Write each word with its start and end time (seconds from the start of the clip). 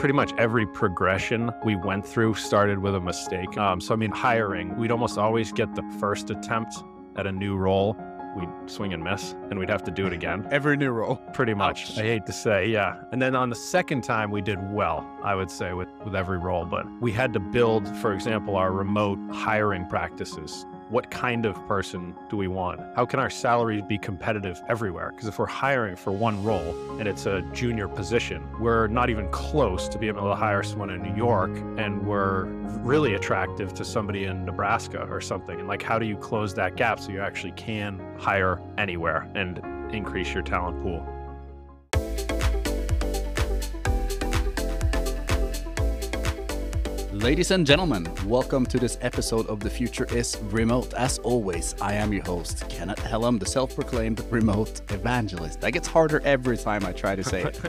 pretty 0.00 0.14
much 0.14 0.32
every 0.38 0.66
progression 0.66 1.52
we 1.62 1.76
went 1.76 2.06
through 2.06 2.32
started 2.32 2.78
with 2.78 2.94
a 2.94 3.00
mistake. 3.00 3.58
Um, 3.58 3.82
so, 3.82 3.92
I 3.92 3.98
mean, 3.98 4.10
hiring, 4.10 4.74
we'd 4.78 4.90
almost 4.90 5.18
always 5.18 5.52
get 5.52 5.74
the 5.74 5.82
first 6.00 6.30
attempt 6.30 6.74
at 7.16 7.26
a 7.26 7.32
new 7.32 7.54
role. 7.54 7.98
We'd 8.34 8.48
swing 8.64 8.94
and 8.94 9.04
miss, 9.04 9.34
and 9.50 9.58
we'd 9.58 9.68
have 9.68 9.82
to 9.82 9.90
do 9.90 10.06
it 10.06 10.14
again. 10.14 10.48
Every 10.50 10.78
new 10.78 10.90
role. 10.90 11.16
Pretty 11.34 11.52
much. 11.52 11.90
Ouch. 11.90 11.98
I 11.98 12.02
hate 12.02 12.24
to 12.24 12.32
say, 12.32 12.66
yeah. 12.66 13.02
And 13.12 13.20
then 13.20 13.36
on 13.36 13.50
the 13.50 13.56
second 13.56 14.02
time, 14.02 14.30
we 14.30 14.40
did 14.40 14.58
well, 14.72 15.06
I 15.22 15.34
would 15.34 15.50
say, 15.50 15.74
with, 15.74 15.90
with 16.02 16.16
every 16.16 16.38
role. 16.38 16.64
But 16.64 16.86
we 17.02 17.12
had 17.12 17.34
to 17.34 17.40
build, 17.40 17.86
for 17.98 18.14
example, 18.14 18.56
our 18.56 18.72
remote 18.72 19.18
hiring 19.30 19.84
practices. 19.86 20.64
What 20.90 21.08
kind 21.08 21.46
of 21.46 21.54
person 21.68 22.16
do 22.28 22.36
we 22.36 22.48
want? 22.48 22.80
How 22.96 23.06
can 23.06 23.20
our 23.20 23.30
salaries 23.30 23.84
be 23.86 23.96
competitive 23.96 24.60
everywhere? 24.68 25.12
Because 25.12 25.28
if 25.28 25.38
we're 25.38 25.46
hiring 25.46 25.94
for 25.94 26.10
one 26.10 26.42
role 26.42 26.74
and 26.98 27.06
it's 27.06 27.26
a 27.26 27.42
junior 27.52 27.86
position, 27.86 28.44
we're 28.58 28.88
not 28.88 29.08
even 29.08 29.28
close 29.30 29.88
to 29.88 29.98
being 29.98 30.16
able 30.16 30.28
to 30.28 30.34
hire 30.34 30.64
someone 30.64 30.90
in 30.90 31.00
New 31.00 31.14
York 31.14 31.56
and 31.78 32.04
we're 32.04 32.46
really 32.82 33.14
attractive 33.14 33.72
to 33.74 33.84
somebody 33.84 34.24
in 34.24 34.44
Nebraska 34.44 35.06
or 35.08 35.20
something. 35.20 35.60
And 35.60 35.68
like, 35.68 35.80
how 35.80 35.96
do 35.96 36.06
you 36.06 36.16
close 36.16 36.54
that 36.54 36.74
gap 36.74 36.98
so 36.98 37.12
you 37.12 37.20
actually 37.20 37.52
can 37.52 38.00
hire 38.18 38.60
anywhere 38.76 39.30
and 39.36 39.58
increase 39.94 40.34
your 40.34 40.42
talent 40.42 40.82
pool? 40.82 41.06
Ladies 47.22 47.50
and 47.50 47.66
gentlemen, 47.66 48.08
welcome 48.24 48.64
to 48.64 48.78
this 48.78 48.96
episode 49.02 49.46
of 49.48 49.60
The 49.60 49.68
Future 49.68 50.06
is 50.06 50.38
Remote. 50.44 50.94
As 50.94 51.18
always, 51.18 51.74
I 51.78 51.92
am 51.92 52.14
your 52.14 52.24
host, 52.24 52.66
Kenneth 52.70 52.98
Hellum, 53.00 53.38
the 53.38 53.44
self 53.44 53.74
proclaimed 53.74 54.24
remote 54.30 54.80
evangelist. 54.90 55.60
That 55.60 55.72
gets 55.72 55.86
harder 55.86 56.22
every 56.24 56.56
time 56.56 56.86
I 56.86 56.92
try 56.92 57.14
to 57.14 57.22
say 57.22 57.42
it. 57.42 57.60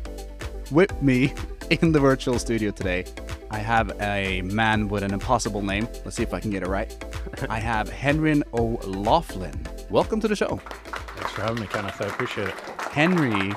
With 0.70 1.02
me 1.02 1.34
in 1.68 1.92
the 1.92 2.00
virtual 2.00 2.38
studio 2.38 2.70
today, 2.70 3.04
I 3.50 3.58
have 3.58 3.92
a 4.00 4.40
man 4.40 4.88
with 4.88 5.02
an 5.02 5.12
impossible 5.12 5.60
name. 5.60 5.86
Let's 6.06 6.16
see 6.16 6.22
if 6.22 6.32
I 6.32 6.40
can 6.40 6.50
get 6.50 6.62
it 6.62 6.68
right. 6.68 6.90
I 7.50 7.58
have 7.58 7.90
Henry 7.90 8.40
O'Loughlin. 8.54 9.66
Welcome 9.90 10.18
to 10.20 10.28
the 10.28 10.36
show. 10.36 10.62
Thanks 10.86 11.32
for 11.32 11.42
having 11.42 11.60
me, 11.60 11.66
Kenneth. 11.66 12.00
I 12.00 12.06
appreciate 12.06 12.48
it. 12.48 12.54
Henry 12.90 13.52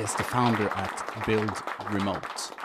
is 0.00 0.14
the 0.14 0.22
founder 0.22 0.68
at 0.68 1.26
Build 1.26 1.50
Remote. 1.90 2.55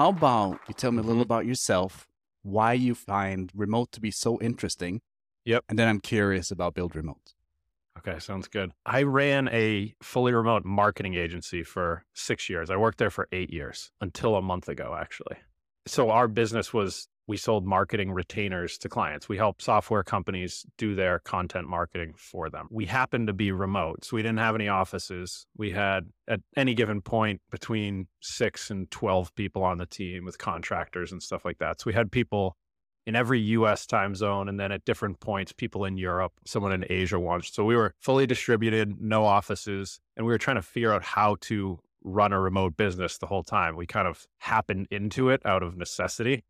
How 0.00 0.08
about 0.08 0.62
you 0.66 0.72
tell 0.72 0.92
me 0.92 1.00
a 1.00 1.00
Mm-hmm. 1.00 1.08
little 1.08 1.20
about 1.20 1.44
yourself, 1.44 2.08
why 2.42 2.72
you 2.72 2.94
find 2.94 3.52
remote 3.54 3.92
to 3.92 4.00
be 4.00 4.10
so 4.10 4.40
interesting? 4.40 5.02
Yep. 5.44 5.64
And 5.68 5.78
then 5.78 5.88
I'm 5.88 6.00
curious 6.00 6.50
about 6.50 6.72
Build 6.72 6.96
Remote. 6.96 7.34
Okay, 7.98 8.18
sounds 8.18 8.48
good. 8.48 8.72
I 8.86 9.02
ran 9.02 9.48
a 9.48 9.94
fully 10.02 10.32
remote 10.32 10.64
marketing 10.64 11.16
agency 11.16 11.62
for 11.62 12.06
six 12.14 12.48
years. 12.48 12.70
I 12.70 12.76
worked 12.76 12.96
there 12.96 13.10
for 13.10 13.28
eight 13.30 13.52
years 13.52 13.92
until 14.00 14.36
a 14.36 14.40
month 14.40 14.70
ago, 14.70 14.96
actually. 14.98 15.36
So, 15.86 16.08
our 16.08 16.28
business 16.28 16.72
was 16.72 17.08
we 17.30 17.36
sold 17.36 17.64
marketing 17.64 18.10
retainers 18.10 18.76
to 18.78 18.88
clients. 18.88 19.28
We 19.28 19.36
helped 19.36 19.62
software 19.62 20.02
companies 20.02 20.66
do 20.76 20.96
their 20.96 21.20
content 21.20 21.68
marketing 21.68 22.14
for 22.16 22.50
them. 22.50 22.66
We 22.72 22.86
happened 22.86 23.28
to 23.28 23.32
be 23.32 23.52
remote, 23.52 24.04
so 24.04 24.16
we 24.16 24.22
didn't 24.22 24.40
have 24.40 24.56
any 24.56 24.66
offices. 24.66 25.46
We 25.56 25.70
had 25.70 26.08
at 26.26 26.40
any 26.56 26.74
given 26.74 27.00
point 27.00 27.40
between 27.48 28.08
six 28.18 28.68
and 28.68 28.90
12 28.90 29.32
people 29.36 29.62
on 29.62 29.78
the 29.78 29.86
team 29.86 30.24
with 30.24 30.38
contractors 30.38 31.12
and 31.12 31.22
stuff 31.22 31.44
like 31.44 31.58
that. 31.58 31.80
So, 31.80 31.84
we 31.86 31.94
had 31.94 32.10
people 32.10 32.56
in 33.06 33.14
every 33.14 33.38
US 33.40 33.86
time 33.86 34.16
zone. 34.16 34.48
And 34.48 34.58
then 34.58 34.72
at 34.72 34.84
different 34.84 35.20
points, 35.20 35.52
people 35.52 35.84
in 35.84 35.96
Europe, 35.96 36.32
someone 36.44 36.72
in 36.72 36.84
Asia 36.90 37.18
once. 37.18 37.50
So 37.52 37.64
we 37.64 37.76
were 37.76 37.94
fully 38.00 38.26
distributed, 38.26 39.00
no 39.00 39.24
offices. 39.24 40.00
And 40.16 40.26
we 40.26 40.32
were 40.32 40.38
trying 40.38 40.56
to 40.56 40.62
figure 40.62 40.92
out 40.92 41.04
how 41.04 41.36
to 41.42 41.78
run 42.02 42.32
a 42.32 42.40
remote 42.40 42.76
business 42.76 43.18
the 43.18 43.26
whole 43.26 43.42
time. 43.42 43.76
We 43.76 43.86
kind 43.86 44.08
of 44.08 44.26
happened 44.38 44.88
into 44.90 45.30
it 45.30 45.44
out 45.44 45.62
of 45.62 45.76
necessity. 45.76 46.44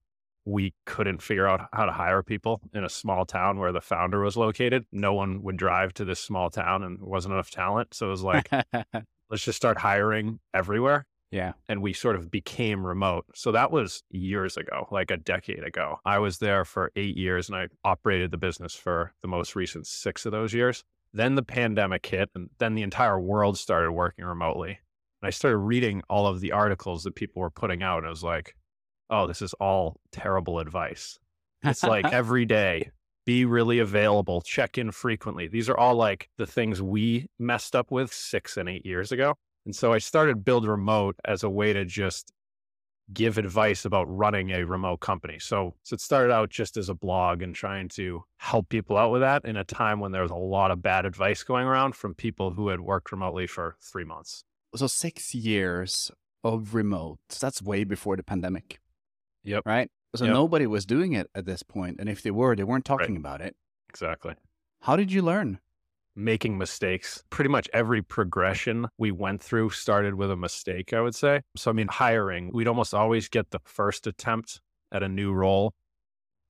We 0.45 0.75
couldn't 0.87 1.23
figure 1.23 1.47
out 1.47 1.69
how 1.73 1.85
to 1.85 1.93
hire 1.93 2.23
people 2.23 2.61
in 2.73 2.85
a 2.85 2.89
small 2.89 3.25
town 3.25 3.59
where 3.59 3.73
the 3.73 3.81
founder 3.81 4.21
was 4.21 4.37
located. 4.37 4.85
No 4.91 5.13
one 5.13 5.43
would 5.43 5.57
drive 5.57 5.95
to 5.95 6.05
this 6.05 6.21
small 6.21 6.51
town 6.51 6.83
and 6.83 6.99
wasn't 7.01 7.35
enough 7.35 7.51
talent. 7.51 7.95
So 7.95 8.07
it 8.07 8.11
was 8.11 8.23
like, 8.23 8.51
let's 9.31 9.45
just 9.45 9.57
start 9.57 9.79
hiring 9.79 10.41
everywhere 10.55 11.07
yeah. 11.31 11.53
and 11.69 11.81
we 11.83 11.93
sort 11.93 12.17
of 12.17 12.31
became 12.31 12.85
remote. 12.85 13.25
So 13.35 13.53
that 13.53 13.71
was 13.71 14.03
years 14.11 14.57
ago, 14.57 14.89
like 14.91 15.11
a 15.11 15.17
decade 15.17 15.65
ago. 15.65 15.97
I 16.05 16.19
was 16.19 16.39
there 16.39 16.65
for 16.65 16.91
eight 16.97 17.17
years 17.17 17.49
and 17.49 17.57
I 17.57 17.69
operated 17.85 18.31
the 18.31 18.37
business 18.37 18.75
for 18.75 19.13
the 19.23 19.29
most 19.29 19.55
recent 19.55 19.87
six 19.87 20.27
of 20.27 20.33
those 20.33 20.53
years. 20.53 20.83
Then 21.13 21.35
the 21.35 21.43
pandemic 21.43 22.07
hit, 22.07 22.31
and 22.37 22.51
then 22.59 22.77
the 22.77 22.83
entire 22.83 23.19
world 23.19 23.59
started 23.59 23.91
working 23.91 24.25
remotely. 24.25 24.79
And 25.21 25.27
I 25.27 25.31
started 25.31 25.59
reading 25.59 26.03
all 26.09 26.27
of 26.29 26.41
the 26.41 26.53
articles 26.53 27.03
that 27.03 27.17
people 27.17 27.43
were 27.43 27.51
putting 27.51 27.83
out, 27.83 27.99
and 27.99 28.07
I 28.07 28.11
was 28.11 28.23
like, 28.23 28.55
oh, 29.11 29.27
this 29.27 29.43
is 29.43 29.55
all 29.55 30.01
terrible 30.13 30.59
advice. 30.59 31.19
It's 31.63 31.83
like 31.83 32.05
every 32.13 32.47
day, 32.47 32.91
be 33.27 33.45
really 33.45 33.79
available, 33.79 34.41
check 34.41 34.79
in 34.79 34.91
frequently. 34.93 35.49
These 35.49 35.69
are 35.69 35.77
all 35.77 35.95
like 35.95 36.29
the 36.39 36.47
things 36.47 36.81
we 36.81 37.29
messed 37.39 37.77
up 37.77 37.91
with 37.91 38.13
six 38.13 38.57
and 38.57 38.69
eight 38.69 38.87
years 38.87 39.13
ago. 39.13 39.35
And 39.67 39.77
so 39.77 39.93
I 39.93 39.99
started 39.99 40.45
Build 40.45 40.67
Remote 40.67 41.17
as 41.25 41.43
a 41.43 41.51
way 41.51 41.73
to 41.73 41.85
just 41.85 42.33
give 43.13 43.39
advice 43.39 43.85
about 43.85 44.05
running 44.05 44.51
a 44.51 44.65
remote 44.65 44.99
company. 44.99 45.39
So, 45.39 45.75
so 45.83 45.95
it 45.95 46.01
started 46.01 46.33
out 46.33 46.49
just 46.49 46.77
as 46.77 46.89
a 46.89 46.95
blog 46.95 47.43
and 47.43 47.55
trying 47.55 47.89
to 47.91 48.25
help 48.39 48.69
people 48.69 48.97
out 48.97 49.11
with 49.11 49.21
that 49.21 49.45
in 49.45 49.57
a 49.57 49.65
time 49.65 50.01
when 50.01 50.13
there 50.13 50.23
was 50.23 50.31
a 50.31 50.37
lot 50.37 50.71
of 50.71 50.83
bad 50.83 51.05
advice 51.05 51.43
going 51.43 51.67
around 51.67 51.97
from 51.97 52.15
people 52.15 52.53
who 52.53 52.69
had 52.69 52.81
worked 52.81 53.11
remotely 53.11 53.47
for 53.47 53.77
three 53.81 54.05
months. 54.05 54.45
so 54.75 54.87
six 54.87 55.35
years 55.35 56.11
of 56.45 56.75
remote. 56.75 57.19
That's 57.41 57.61
way 57.61 57.85
before 57.85 58.17
the 58.17 58.23
pandemic. 58.23 58.79
Yep. 59.45 59.63
Right? 59.67 59.91
So 60.17 60.25
Yep. 60.25 60.35
nobody 60.35 60.67
was 60.67 60.85
doing 60.87 61.13
it 61.13 61.31
at 61.35 61.47
this 61.47 61.63
point, 61.63 61.97
And 62.01 62.09
if 62.09 62.23
they 62.23 62.31
were, 62.31 62.57
they 62.57 62.65
weren't 62.65 62.85
talking 62.85 63.17
about 63.17 63.41
it. 63.41 63.55
Exactly. 63.89 64.35
How 64.83 64.97
did 64.97 65.13
you 65.13 65.23
learn? 65.23 65.61
making 66.17 66.59
mistakes. 66.59 67.23
Pretty 67.31 67.49
much 67.49 67.69
every 67.73 68.03
progression 68.03 68.87
we 68.99 69.11
went 69.11 69.43
through 69.43 69.71
started 69.71 70.15
with 70.15 70.31
a 70.31 70.37
mistake, 70.37 70.93
I 70.93 71.01
would 71.01 71.15
say. 71.15 71.41
So, 71.57 71.71
I 71.71 71.75
mean, 71.75 71.89
hiring, 71.89 72.51
we'd 72.53 72.69
almost 72.69 72.93
always 72.93 73.29
get 73.29 73.51
the 73.51 73.61
first 73.65 74.07
attempt 74.07 74.61
at 74.93 75.03
a 75.03 75.09
new 75.09 75.33
role. 75.33 75.73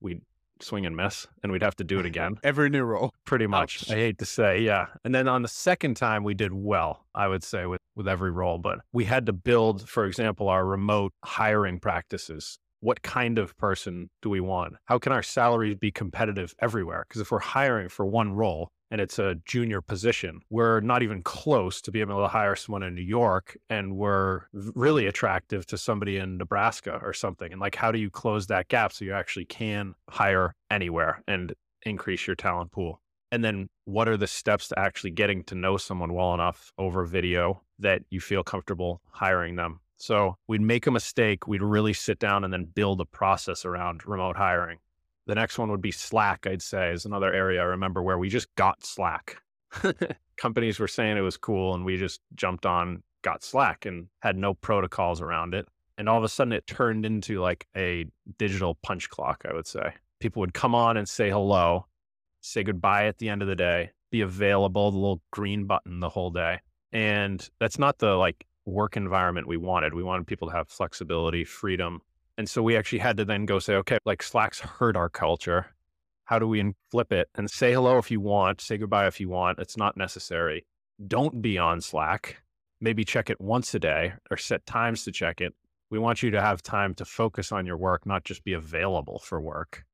We'd 0.01 0.23
swing 0.61 0.87
and 0.87 0.97
miss, 0.97 1.27
and 1.43 1.53
we'd 1.53 1.63
have 1.63 1.77
to 1.77 1.85
do 1.85 2.01
it 2.01 2.07
again. 2.07 2.37
Every 2.43 2.71
new 2.71 2.85
role. 2.85 3.13
Pretty 3.25 3.47
much. 3.47 3.83
Ouch. 3.85 3.91
I 3.91 3.95
hate 3.97 4.19
to 4.19 4.25
say, 4.27 4.61
yeah. 4.61 4.87
And 5.05 5.15
then 5.15 5.29
on 5.29 5.43
the 5.43 5.49
second 5.49 5.97
time, 5.97 6.25
we 6.25 6.35
did 6.35 6.53
well, 6.53 7.05
I 7.15 7.29
would 7.29 7.45
say, 7.45 7.67
with, 7.67 7.81
with 7.95 8.09
every 8.09 8.31
role. 8.31 8.59
But 8.59 8.81
we 8.93 9.05
had 9.05 9.27
to 9.27 9.33
build, 9.33 9.89
for 9.89 10.05
example, 10.07 10.49
our 10.49 10.65
remote 10.65 11.13
hiring 11.25 11.81
practices. 11.81 12.59
What 12.81 13.03
kind 13.03 13.39
of 13.39 13.57
person 13.59 14.09
do 14.23 14.31
we 14.31 14.41
want? 14.41 14.75
How 14.87 14.99
can 14.99 15.13
our 15.13 15.23
salaries 15.23 15.77
be 15.77 15.91
competitive 15.91 16.55
everywhere? 16.61 17.05
Because 17.09 17.21
if 17.21 17.31
we're 17.31 17.39
hiring 17.39 17.89
for 17.89 18.07
one 18.07 18.33
role 18.33 18.71
and 18.91 19.01
it's 19.01 19.19
a 19.19 19.37
junior 19.45 19.81
position, 19.81 20.41
we're 20.51 20.81
not 20.81 21.03
even 21.03 21.23
close 21.23 21.81
to 21.83 21.91
being 21.91 22.09
able 22.09 22.23
to 22.23 22.29
hire 22.29 22.57
someone 22.57 22.83
in 22.83 22.95
New 22.95 23.03
York 23.03 23.57
and 23.69 23.97
we're 23.97 24.43
really 24.53 25.07
attractive 25.07 25.67
to 25.67 25.79
somebody 25.79 26.17
in 26.17 26.39
Nebraska 26.39 26.99
or 27.03 27.13
something. 27.13 27.53
And 27.53 27.61
like, 27.61 27.77
how 27.77 27.93
do 27.93 27.99
you 27.99 28.11
close 28.11 28.47
that 28.47 28.69
gap 28.69 28.93
so 28.93 29.05
you 29.05 29.13
actually 29.13 29.45
can 29.45 29.95
hire 30.09 30.55
anywhere 30.71 31.23
and 31.29 31.53
increase 31.83 32.27
your 32.27 32.37
talent 32.37 32.73
pool? 32.73 33.01
And 33.31 33.45
then 33.45 33.69
what 33.85 34.09
are 34.09 34.17
the 34.17 34.27
steps 34.27 34.69
to 34.69 34.79
actually 34.79 35.11
getting 35.11 35.45
to 35.45 35.55
know 35.55 35.77
someone 35.77 36.15
well 36.15 36.35
enough 36.35 36.73
over 36.79 37.05
video 37.05 37.63
that 37.79 38.03
you 38.11 38.21
feel 38.21 38.43
comfortable 38.43 39.01
hiring 39.11 39.57
them? 39.57 39.81
So 40.01 40.39
we'd 40.49 40.63
make 40.63 40.87
a 40.87 40.91
mistake, 40.91 41.47
we'd 41.47 41.63
really 41.63 41.93
sit 41.93 42.19
down 42.19 42.43
and 42.43 42.51
then 42.51 42.65
build 42.65 43.03
a 43.03 43.05
process 43.05 43.67
around 43.67 44.07
remote 44.07 44.35
hiring. 44.35 44.79
The 45.27 45.35
next 45.35 45.59
one 45.59 45.71
would 45.71 45.83
be 45.83 45.93
Slack, 45.93 46.47
I'd 46.47 46.63
say, 46.63 46.91
is 46.91 47.05
another 47.05 47.31
area 47.33 47.61
I 47.61 47.67
remember 47.67 48.03
where 48.03 48.17
we 48.17 48.31
just 48.31 48.53
got 48.55 48.83
Slack. 48.83 49.37
Companies 50.39 50.79
were 50.79 50.89
saying 50.89 51.19
it 51.19 51.21
was 51.21 51.37
cool, 51.37 51.75
and 51.75 51.85
we 51.85 51.99
just 51.99 52.23
jumped 52.35 52.65
on, 52.65 53.03
got 53.21 53.45
Slack, 53.45 53.85
and 53.85 54.07
had 54.21 54.39
no 54.39 54.55
protocols 54.55 55.21
around 55.21 55.53
it. 55.53 55.69
And 55.99 56.09
all 56.09 56.17
of 56.17 56.25
a 56.25 56.29
sudden, 56.29 56.55
it 56.55 56.67
turned 56.67 57.05
into 57.05 57.43
like 57.43 57.67
a 57.77 58.07
digital 58.39 58.79
punch 58.83 59.11
clock, 59.11 59.45
I 59.47 59.53
would 59.53 59.67
say. 59.67 59.93
People 60.19 60.41
would 60.41 60.55
come 60.55 60.75
on 60.75 60.97
and 60.97 61.07
say 61.07 61.29
hello, 61.29 61.85
say 62.41 62.63
goodbye 62.63 63.07
at 63.07 63.19
the 63.19 63.29
end 63.29 63.43
of 63.43 63.49
the 63.49 63.55
day, 63.55 63.91
be 64.11 64.23
available, 64.23 64.91
the 64.91 64.97
little 64.97 65.21
green 65.31 65.67
button 65.67 66.01
the 66.01 66.09
whole 66.09 66.31
day. 66.31 66.61
And 66.91 67.47
that's 67.61 67.79
not 67.79 67.99
the 67.99 68.15
like 68.15 68.47
work 68.71 68.97
environment 68.97 69.47
we 69.47 69.57
wanted. 69.57 69.95
We 69.95 70.03
wanted 70.03 70.27
people 70.27 70.49
to 70.49 70.55
have 70.55 70.69
flexibility, 70.69 71.45
freedom. 71.45 72.01
And 72.39 72.49
so 72.49 72.63
we 72.63 72.77
actually 72.77 73.01
had 73.01 73.17
to 73.19 73.25
then 73.25 73.45
go 73.45 73.59
say, 73.59 73.75
okay, 73.77 73.99
like 74.05 74.23
Slack's 74.23 74.61
hurt 74.61 74.97
our 74.97 75.09
culture. 75.09 75.67
How 76.25 76.39
do 76.39 76.47
we 76.47 76.73
flip 76.91 77.13
it 77.13 77.29
and 77.35 77.51
say 77.51 77.73
hello 77.73 77.99
if 77.99 78.11
you 78.11 78.21
want, 78.21 78.61
say 78.61 78.79
goodbye 78.79 79.07
if 79.07 79.21
you 79.21 79.29
want? 79.29 79.59
It's 79.59 79.77
not 79.77 79.97
necessary. 79.97 80.65
Don't 81.07 81.43
be 81.43 81.59
on 81.59 81.81
Slack. 81.81 82.37
Maybe 82.81 83.05
check 83.05 83.29
it 83.29 83.41
once 83.41 83.75
a 83.75 83.79
day 83.79 84.15
or 84.31 84.37
set 84.37 84.65
times 84.65 85.05
to 85.05 85.13
check 85.13 85.41
it. 85.41 85.55
We 85.91 85.99
want 85.99 86.23
you 86.23 86.31
to 86.31 86.41
have 86.41 86.63
time 86.63 86.95
to 86.95 87.05
focus 87.05 87.53
on 87.53 87.67
your 87.67 87.77
work, 87.77 88.07
not 88.07 88.25
just 88.25 88.45
be 88.45 88.53
available 88.53 89.19
for 89.19 89.41
work. 89.41 89.85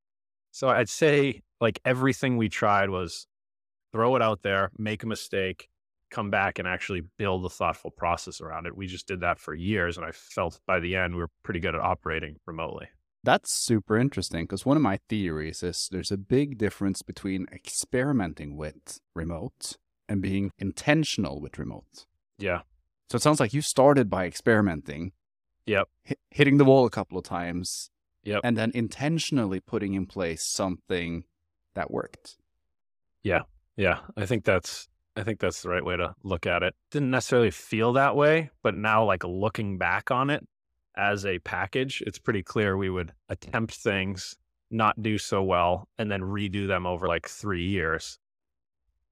So 0.53 0.69
I'd 0.69 0.89
say 0.89 1.43
like 1.61 1.81
everything 1.85 2.37
we 2.37 2.49
tried 2.49 2.91
was 2.91 3.27
throw 3.93 4.15
it 4.15 4.23
out 4.23 4.43
there, 4.43 4.71
make 4.79 5.03
a 5.03 5.07
mistake, 5.07 5.69
come 6.11 6.31
back 6.31 6.59
and 6.59 6.69
actually 6.69 7.03
build 7.19 7.45
a 7.45 7.49
thoughtful 7.49 7.91
process 7.91 8.41
around 8.41 8.67
it. 8.67 8.77
We 8.77 8.87
just 8.87 9.07
did 9.07 9.21
that 9.21 9.39
for 9.39 9.55
years. 9.55 9.97
And 9.97 10.07
I 10.07 10.13
felt 10.13 10.61
by 10.67 10.81
the 10.81 10.97
end 10.97 11.15
we 11.15 11.21
were 11.21 11.31
pretty 11.43 11.61
good 11.61 11.75
at 11.75 11.81
operating 11.81 12.37
remotely. 12.47 12.89
That's 13.25 13.53
super 13.53 13.99
interesting 13.99 14.45
because 14.45 14.65
one 14.65 14.77
of 14.77 14.83
my 14.83 15.01
theories 15.09 15.63
is 15.63 15.89
there's 15.91 16.13
a 16.13 16.17
big 16.17 16.59
difference 16.59 17.03
between 17.03 17.47
experimenting 17.53 18.57
with 18.57 19.01
remote 19.15 19.77
and 20.09 20.23
being 20.23 20.53
intentional 20.59 21.41
with 21.41 21.59
remote. 21.59 22.07
Yeah. 22.39 22.61
So 23.11 23.17
it 23.17 23.23
sounds 23.23 23.41
like 23.41 23.53
you 23.53 23.63
started 23.63 24.09
by 24.09 24.27
experimenting. 24.27 25.13
Yep. 25.67 25.89
hitting 26.31 26.59
the 26.59 26.65
wall 26.65 26.87
a 26.87 26.91
couple 26.91 27.19
of 27.19 27.25
times. 27.25 27.91
Yep. 28.23 28.43
And 28.45 28.57
then 28.57 28.71
intentionally 28.75 29.59
putting 29.59 29.95
in 29.95 30.07
place 30.07 30.45
something 30.45 31.25
that 31.75 31.91
worked. 31.91 32.37
Yeah. 33.25 33.43
Yeah. 33.77 33.99
I 34.17 34.27
think 34.27 34.45
that's 34.45 34.89
I 35.17 35.23
think 35.23 35.41
that's 35.41 35.63
the 35.63 35.71
right 35.71 35.85
way 35.85 35.97
to 35.97 36.15
look 36.23 36.47
at 36.47 36.63
it. 36.63 36.75
Didn't 36.91 37.11
necessarily 37.11 37.51
feel 37.51 37.95
that 37.95 38.15
way, 38.15 38.51
but 38.63 38.77
now 38.77 39.05
like 39.05 39.25
looking 39.25 39.79
back 39.79 40.11
on 40.11 40.29
it 40.29 40.47
as 40.97 41.25
a 41.25 41.39
package, 41.39 42.03
it's 42.07 42.19
pretty 42.19 42.43
clear 42.43 42.77
we 42.77 42.91
would 42.91 43.13
attempt 43.31 43.75
things, 43.75 44.37
not 44.71 45.01
do 45.03 45.17
so 45.17 45.43
well, 45.43 45.89
and 45.99 46.11
then 46.11 46.21
redo 46.21 46.69
them 46.69 46.87
over 46.87 47.09
like 47.09 47.29
3 47.29 47.65
years. 47.65 48.19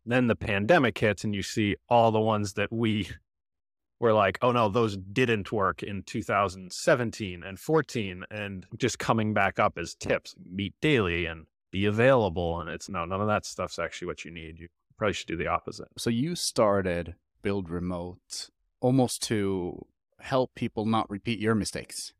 Then 0.04 0.26
the 0.26 0.36
pandemic 0.36 0.98
hits 0.98 1.24
and 1.24 1.34
you 1.34 1.42
see 1.42 1.76
all 1.88 2.10
the 2.10 2.20
ones 2.20 2.52
that 2.54 2.70
we 2.70 3.08
were 4.00 4.12
like, 4.12 4.38
oh 4.42 4.52
no, 4.52 4.68
those 4.68 4.98
didn't 4.98 5.52
work 5.52 5.82
in 5.82 6.02
2017 6.02 7.42
and 7.42 7.58
14 7.58 8.24
and 8.30 8.66
just 8.76 8.98
coming 8.98 9.32
back 9.32 9.58
up 9.58 9.78
as 9.78 9.94
tips, 9.94 10.34
meet 10.50 10.74
daily 10.82 11.24
and 11.24 11.46
be 11.70 11.86
available. 11.86 12.60
And 12.60 12.68
it's 12.68 12.90
no, 12.90 13.06
none 13.06 13.22
of 13.22 13.28
that 13.28 13.46
stuff's 13.46 13.78
actually 13.78 14.06
what 14.06 14.26
you 14.26 14.30
need. 14.30 14.58
You 14.58 14.68
probably 14.96 15.12
should 15.12 15.28
do 15.28 15.36
the 15.36 15.48
opposite. 15.48 15.88
So 15.96 16.10
you 16.10 16.34
started 16.34 17.14
Build 17.42 17.70
Remote 17.70 18.50
almost 18.80 19.22
to 19.24 19.86
help 20.20 20.54
people 20.54 20.86
not 20.86 21.08
repeat 21.10 21.38
your 21.38 21.54
mistakes. 21.54 22.12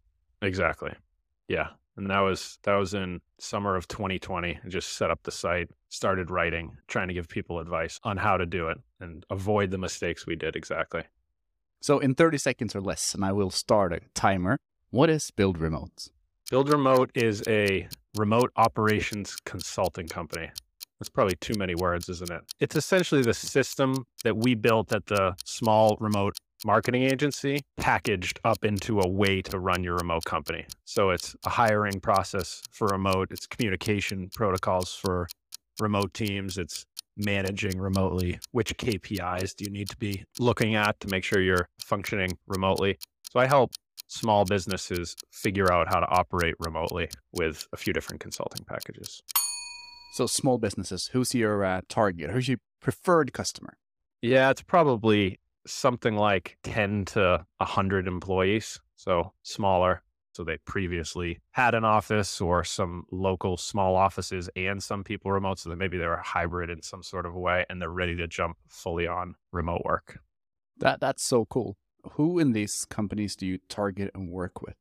Exactly. 0.43 0.93
Yeah. 1.49 1.69
And 1.97 2.11
that 2.11 2.21
was 2.21 2.59
that 2.65 2.75
was 2.75 2.93
in 2.95 3.21
summer 3.39 3.77
of 3.77 3.87
2020. 3.87 4.61
I 4.65 4.69
just 4.69 4.95
set 4.95 5.11
up 5.11 5.23
the 5.23 5.31
site, 5.31 5.71
started 5.91 6.31
writing, 6.31 6.77
trying 6.89 7.09
to 7.09 7.15
give 7.15 7.29
people 7.29 7.61
advice 7.61 8.01
on 8.03 8.17
how 8.17 8.37
to 8.37 8.47
do 8.47 8.69
it 8.69 8.79
and 9.01 9.25
avoid 9.31 9.71
the 9.71 9.79
mistakes 9.79 10.27
we 10.27 10.35
did 10.35 10.57
exactly. 10.57 11.03
So 11.81 11.99
in 11.99 12.15
30 12.15 12.39
seconds 12.39 12.75
or 12.75 12.81
less, 12.81 13.15
and 13.15 13.25
I 13.25 13.33
will 13.33 13.51
start 13.51 13.93
a 13.93 14.01
timer. 14.15 14.59
What 14.91 15.11
is 15.11 15.31
Build 15.31 15.59
Remote? 15.59 16.09
Build 16.51 16.73
Remote 16.73 17.11
is 17.15 17.43
a 17.47 17.89
remote 18.17 18.53
operations 18.57 19.37
consulting 19.45 20.09
company. 20.09 20.51
That's 21.01 21.09
probably 21.09 21.37
too 21.41 21.55
many 21.57 21.75
words, 21.75 22.09
isn't 22.09 22.31
it? 22.31 22.43
It's 22.61 22.77
essentially 22.77 23.23
the 23.23 23.35
system 23.35 24.07
that 24.23 24.37
we 24.37 24.55
built 24.55 24.93
at 24.93 25.07
the 25.07 25.35
small 25.45 25.97
remote 26.01 26.37
marketing 26.65 27.03
agency 27.03 27.63
packaged 27.77 28.41
up 28.45 28.65
into 28.65 29.01
a 29.01 29.09
way 29.09 29.43
to 29.43 29.59
run 29.59 29.85
your 29.85 29.97
remote 29.97 30.25
company. 30.25 30.65
So 30.85 31.11
it's 31.11 31.37
a 31.45 31.51
hiring 31.51 32.01
process 32.01 32.63
for 32.71 32.89
remote, 32.89 33.29
it's 33.31 33.47
communication 33.47 34.31
protocols 34.35 34.95
for 34.95 35.29
remote 35.81 36.15
teams, 36.15 36.57
it's 36.57 36.87
managing 37.17 37.79
remotely. 37.79 38.39
Which 38.53 38.77
KPIs 38.77 39.55
do 39.55 39.65
you 39.65 39.71
need 39.71 39.91
to 39.91 39.97
be 39.97 40.25
looking 40.39 40.75
at 40.75 40.99
to 41.01 41.09
make 41.09 41.25
sure 41.25 41.41
you're 41.41 41.69
functioning 41.81 42.39
remotely? 42.47 42.99
So 43.31 43.41
I 43.41 43.47
help 43.47 43.73
small 44.07 44.45
businesses 44.45 45.17
figure 45.33 45.73
out 45.73 45.89
how 45.93 46.01
to 46.01 46.07
operate 46.07 46.55
remotely 46.59 47.09
with 47.33 47.67
a 47.73 47.77
few 47.77 47.93
different 47.93 48.21
consulting 48.21 48.65
packages. 48.65 49.23
So 50.15 50.29
small 50.29 50.59
businesses, 50.59 51.09
who's 51.09 51.35
your 51.35 51.65
uh, 51.65 51.81
target? 51.89 52.31
Who's 52.31 52.47
your 52.47 52.59
preferred 52.81 53.33
customer? 53.33 53.77
Yeah, 54.23 54.49
it's 54.51 54.63
probably 54.63 55.41
something 55.67 56.15
like 56.15 56.57
10 56.63 57.07
to 57.07 57.45
100 57.57 58.07
employees, 58.07 58.79
so 58.95 59.33
smaller. 59.43 60.05
So 60.33 60.45
they 60.45 60.59
previously 60.59 61.41
had 61.51 61.75
an 61.75 61.85
office 61.85 62.41
or 62.41 62.63
some 62.63 63.07
local 63.11 63.57
small 63.57 63.97
offices 63.97 64.49
and 64.55 64.81
some 64.81 65.03
people 65.03 65.33
remote. 65.33 65.59
So 65.59 65.71
that 65.71 65.79
maybe 65.79 65.99
they're 65.99 66.19
hybrid 66.19 66.71
in 66.71 66.81
some 66.81 67.03
sort 67.03 67.27
of 67.27 67.35
way 67.35 67.67
and 67.69 67.83
they're 67.83 67.91
ready 67.91 68.15
to 68.15 68.29
jump 68.29 68.59
fully 68.69 69.09
on 69.09 69.35
remote 69.51 69.83
work. 69.85 70.21
That 70.79 71.01
that's 71.01 71.25
so 71.25 71.45
cool. 71.45 71.77
Who 72.13 72.39
in 72.39 72.53
these 72.53 72.85
companies 72.85 73.35
do 73.35 73.49
you 73.49 73.59
target 73.69 74.13
and 74.15 74.31
work 74.31 74.63
with? 74.63 74.77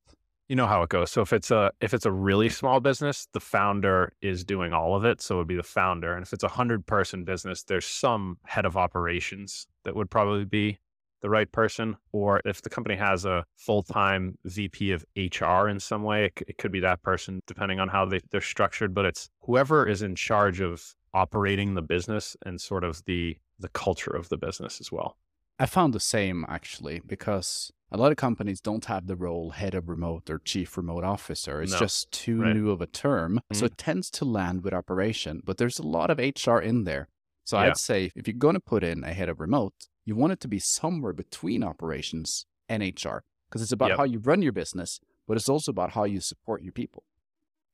You 0.50 0.56
know 0.56 0.68
how 0.68 0.84
it 0.84 0.90
goes. 0.90 1.10
So 1.10 1.22
if 1.22 1.32
it's 1.32 1.52
a 1.52 1.72
if 1.80 1.94
it's 1.94 2.06
a 2.06 2.12
really 2.12 2.50
small 2.50 2.80
business, 2.80 3.28
the 3.34 3.40
founder 3.40 4.14
is 4.22 4.44
doing 4.44 4.74
all 4.74 4.96
of 4.96 5.06
it. 5.06 5.22
So 5.22 5.36
it 5.36 5.38
would 5.40 5.48
be 5.48 5.56
the 5.56 5.64
founder. 5.64 6.14
And 6.14 6.26
if 6.26 6.34
it's 6.34 6.44
a 6.44 6.50
hundred 6.50 6.86
person 6.86 7.24
business, 7.24 7.64
there's 7.64 7.86
some 7.86 8.38
head 8.46 8.66
of 8.66 8.76
operations 8.76 9.68
that 9.86 9.96
would 9.96 10.12
probably 10.12 10.46
be 10.46 10.80
the 11.24 11.30
right 11.30 11.50
person, 11.50 11.96
or 12.12 12.42
if 12.44 12.62
the 12.62 12.70
company 12.70 12.98
has 12.98 13.24
a 13.24 13.46
full 13.56 13.82
time 13.82 14.38
VP 14.44 14.92
of 14.92 15.06
HR 15.16 15.70
in 15.70 15.80
some 15.80 16.04
way, 16.04 16.26
it, 16.26 16.34
it, 16.50 16.58
could 16.58 16.72
be 16.72 16.82
that 16.82 17.02
person, 17.02 17.42
depending 17.48 17.80
on 17.80 17.88
how 17.88 18.06
they, 18.06 18.20
they're 18.30 18.42
structured. 18.42 18.94
But 18.94 19.06
it's 19.06 19.30
whoever 19.44 19.88
is 19.88 20.02
in 20.02 20.16
charge 20.16 20.60
of 20.60 20.94
operating 21.14 21.76
the 21.76 21.82
business 21.82 22.36
and 22.46 22.60
sort 22.60 22.84
of 22.84 23.02
the 23.06 23.38
the 23.58 23.70
culture 23.70 24.12
of 24.12 24.28
the 24.30 24.38
business 24.38 24.82
as 24.82 24.92
well. 24.92 25.18
I 25.58 25.66
found 25.66 25.94
the 25.94 26.00
same 26.00 26.46
actually 26.50 27.02
because 27.06 27.72
a 27.94 27.98
lot 27.98 28.12
of 28.12 28.18
companies 28.18 28.60
don't 28.60 28.86
have 28.86 29.06
the 29.06 29.16
role 29.16 29.52
head 29.52 29.76
of 29.76 29.88
remote 29.88 30.28
or 30.30 30.40
chief 30.40 30.76
remote 30.76 31.04
officer. 31.04 31.62
It's 31.62 31.74
no. 31.74 31.80
just 31.80 32.12
too 32.12 32.42
right. 32.42 32.56
new 32.56 32.72
of 32.72 32.82
a 32.82 32.88
term. 32.88 33.36
Mm-hmm. 33.36 33.60
So 33.60 33.66
it 33.66 33.78
tends 33.78 34.10
to 34.12 34.26
land 34.26 34.64
with 34.64 34.74
operation, 34.74 35.42
but 35.46 35.58
there's 35.58 35.78
a 35.78 35.88
lot 35.88 36.10
of 36.10 36.18
HR 36.18 36.58
in 36.58 36.86
there. 36.86 37.08
So 37.44 37.58
yeah. 37.58 37.66
I'd 37.66 37.78
say 37.78 38.12
if 38.16 38.28
you're 38.28 38.36
going 38.36 38.56
to 38.56 38.60
put 38.60 38.84
in 38.84 39.04
a 39.04 39.14
head 39.14 39.30
of 39.30 39.40
remote, 39.40 39.76
you 40.06 40.16
want 40.16 40.34
it 40.34 40.40
to 40.42 40.48
be 40.48 40.58
somewhere 40.58 41.14
between 41.14 41.64
operations 41.64 42.48
and 42.68 42.82
HR 42.82 43.20
because 43.48 43.62
it's 43.62 43.72
about 43.72 43.90
yep. 43.90 43.98
how 44.00 44.06
you 44.06 44.18
run 44.18 44.42
your 44.42 44.54
business, 44.54 45.00
but 45.28 45.38
it's 45.38 45.48
also 45.48 45.72
about 45.72 45.92
how 45.92 46.04
you 46.04 46.20
support 46.20 46.64
your 46.64 46.74
people. 46.74 47.04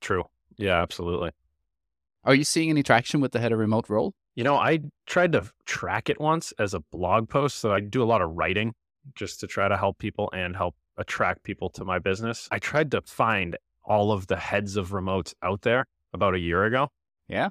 True. 0.02 0.26
Yeah, 0.58 0.82
absolutely. 0.82 1.32
Are 2.26 2.36
you 2.36 2.44
seeing 2.44 2.70
any 2.70 2.84
traction 2.84 3.22
with 3.22 3.32
the 3.32 3.40
head 3.40 3.54
of 3.54 3.60
remote 3.60 3.90
role? 3.90 4.14
You 4.36 4.44
know, 4.44 4.56
I 4.56 4.80
tried 5.06 5.32
to 5.32 5.50
track 5.66 6.10
it 6.10 6.20
once 6.20 6.52
as 6.60 6.74
a 6.74 6.82
blog 6.82 7.30
post. 7.30 7.60
So 7.60 7.72
I 7.72 7.80
do 7.80 8.04
a 8.04 8.06
lot 8.06 8.22
of 8.22 8.32
writing 8.32 8.74
just 9.16 9.40
to 9.42 9.48
try 9.48 9.68
to 9.68 9.78
help 9.78 9.98
people 9.98 10.30
and 10.34 10.56
help 10.56 10.76
attract 10.98 11.44
people 11.44 11.70
to 11.70 11.86
my 11.86 12.00
business. 12.00 12.48
I 12.52 12.60
tried 12.60 12.92
to 12.92 13.02
find 13.02 13.58
all 13.86 14.12
of 14.12 14.28
the 14.28 14.36
heads 14.36 14.76
of 14.76 14.90
remotes 14.90 15.34
out 15.42 15.62
there 15.62 15.86
about 16.14 16.36
a 16.36 16.40
year 16.40 16.66
ago. 16.66 16.90
Yeah 17.28 17.50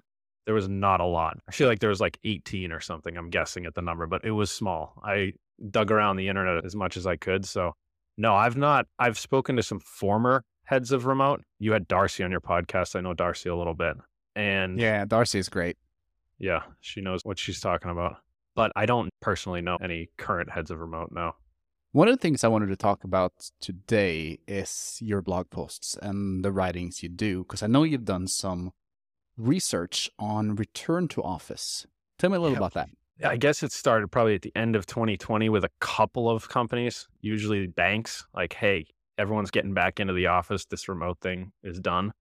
there 0.49 0.55
was 0.55 0.67
not 0.67 0.99
a 0.99 1.05
lot. 1.05 1.37
I 1.47 1.53
feel 1.53 1.69
like 1.69 1.81
there 1.81 1.91
was 1.91 2.01
like 2.01 2.19
18 2.25 2.73
or 2.73 2.81
something, 2.81 3.19
I'm 3.19 3.29
guessing 3.29 3.67
at 3.67 3.75
the 3.75 3.83
number, 3.83 4.07
but 4.07 4.25
it 4.25 4.31
was 4.31 4.51
small. 4.51 4.95
I 5.05 5.35
dug 5.71 5.91
around 5.91 6.17
the 6.17 6.29
internet 6.29 6.65
as 6.65 6.75
much 6.75 6.97
as 6.97 7.07
I 7.07 7.17
could. 7.17 7.45
So, 7.45 7.75
no, 8.17 8.35
I've 8.35 8.57
not. 8.57 8.87
I've 8.99 9.19
spoken 9.19 9.57
to 9.57 9.63
some 9.63 9.79
former 9.79 10.43
heads 10.65 10.91
of 10.91 11.05
remote. 11.05 11.43
You 11.59 11.73
had 11.73 11.87
Darcy 11.87 12.25
on 12.25 12.31
your 12.31 12.41
podcast. 12.41 12.97
I 12.97 13.03
know 13.03 13.13
Darcy 13.13 13.51
a 13.51 13.55
little 13.55 13.75
bit. 13.75 13.99
And 14.35 14.81
yeah, 14.81 15.05
Darcy 15.05 15.39
is 15.39 15.51
great. 15.51 15.77
Yeah, 16.39 16.63
she 16.81 17.03
knows 17.03 17.21
what 17.25 17.39
she's 17.39 17.61
talking 17.61 17.91
about. 17.91 18.17
But 18.57 18.73
I 18.75 18.87
don't 18.87 19.11
personally 19.21 19.61
know 19.61 19.77
any 19.83 20.09
current 20.17 20.51
heads 20.51 20.71
of 20.71 20.81
remote 20.81 21.11
now. 21.13 21.35
One 21.93 22.07
of 22.07 22.15
the 22.15 22.21
things 22.21 22.45
I 22.45 22.49
wanted 22.49 22.67
to 22.67 22.77
talk 22.77 23.03
about 23.03 23.33
today 23.61 24.41
is 24.47 24.99
your 25.01 25.23
blog 25.23 25.49
posts 25.49 25.97
and 26.03 26.45
the 26.45 26.53
writings 26.53 27.03
you 27.03 27.09
do, 27.09 27.45
because 27.45 27.63
I 27.63 27.67
know 27.67 27.83
you've 27.83 28.05
done 28.05 28.27
some 28.27 28.73
research 29.39 30.11
on 30.19 30.55
return 30.55 31.09
to 31.09 31.23
office. 31.23 31.87
Tell 32.19 32.29
me 32.29 32.37
a 32.37 32.41
little 32.41 32.57
yeah. 32.57 32.59
about 32.59 32.75
that. 32.75 32.91
I 33.25 33.39
guess 33.39 33.63
it 33.63 33.73
started 33.73 34.09
probably 34.09 34.35
at 34.35 34.43
the 34.43 34.53
end 34.55 34.77
of 34.77 34.85
2020 34.85 35.49
with 35.49 35.65
a 35.65 35.71
couple 35.81 36.29
of 36.29 36.51
companies, 36.51 37.09
usually 37.23 37.67
banks, 37.67 38.27
like, 38.35 38.53
hey, 38.53 38.87
everyone's 39.17 39.51
getting 39.51 39.73
back 39.73 39.99
into 39.99 40.13
the 40.13 40.27
office. 40.27 40.67
This 40.67 40.89
remote 40.89 41.19
thing 41.21 41.53
is 41.63 41.81
done. 41.81 42.13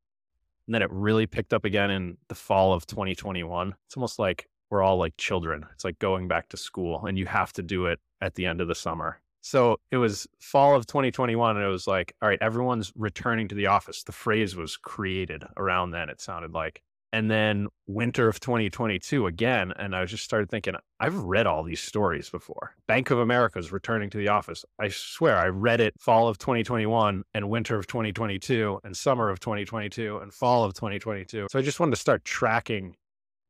And 0.65 0.73
then 0.73 0.81
it 0.81 0.89
really 0.91 1.27
picked 1.27 1.53
up 1.53 1.65
again 1.65 1.91
in 1.91 2.17
the 2.29 2.35
fall 2.35 2.73
of 2.73 2.87
2021. 2.87 3.75
It's 3.85 3.97
almost 3.97 4.17
like 4.17 4.47
we're 4.69 4.81
all 4.81 4.97
like 4.97 5.17
children. 5.17 5.65
It's 5.73 5.83
like 5.83 5.99
going 5.99 6.29
back 6.29 6.47
to 6.49 6.57
school 6.57 7.05
and 7.05 7.17
you 7.17 7.25
have 7.25 7.51
to 7.53 7.61
do 7.61 7.85
it 7.87 7.99
at 8.21 8.35
the 8.35 8.45
end 8.45 8.61
of 8.61 8.69
the 8.69 8.75
summer. 8.75 9.21
So 9.47 9.79
it 9.91 9.97
was 9.97 10.27
fall 10.41 10.75
of 10.75 10.87
2021 10.87 11.55
and 11.55 11.65
it 11.65 11.69
was 11.69 11.87
like, 11.87 12.13
all 12.21 12.27
right, 12.27 12.37
everyone's 12.41 12.91
returning 12.97 13.47
to 13.47 13.55
the 13.55 13.67
office. 13.67 14.03
The 14.03 14.11
phrase 14.11 14.57
was 14.57 14.75
created 14.75 15.45
around 15.55 15.91
then, 15.91 16.09
it 16.09 16.19
sounded 16.19 16.51
like. 16.51 16.81
And 17.13 17.31
then 17.31 17.69
winter 17.87 18.27
of 18.27 18.41
2022 18.41 19.25
again 19.27 19.71
and 19.77 19.95
i 19.95 20.03
just 20.03 20.25
started 20.25 20.49
thinking 20.49 20.73
i've 20.99 21.15
read 21.15 21.47
all 21.47 21.63
these 21.63 21.79
stories 21.79 22.29
before. 22.29 22.75
Bank 22.87 23.09
of 23.09 23.19
America's 23.19 23.71
returning 23.71 24.09
to 24.09 24.17
the 24.17 24.27
office. 24.27 24.65
I 24.77 24.89
swear 24.89 25.37
i 25.37 25.47
read 25.47 25.79
it 25.79 25.93
fall 25.97 26.27
of 26.27 26.37
2021 26.37 27.23
and 27.33 27.49
winter 27.49 27.77
of 27.77 27.87
2022 27.87 28.81
and 28.83 28.97
summer 28.97 29.29
of 29.29 29.39
2022 29.39 30.17
and 30.17 30.33
fall 30.33 30.65
of 30.65 30.73
2022 30.73 31.47
so 31.49 31.57
i 31.57 31.61
just 31.61 31.79
wanted 31.79 31.91
to 31.91 32.01
start 32.01 32.25
tracking 32.25 32.97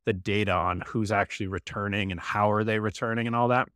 the 0.05 0.13
data 0.13 0.53
on 0.53 0.83
who's 0.87 1.11
actually 1.11 1.47
returning 1.47 2.11
and 2.11 2.19
how 2.19 2.51
are 2.51 2.63
they 2.63 2.77
returning 2.77 3.25
and 3.25 3.35
all 3.35 3.47
that 3.47 3.67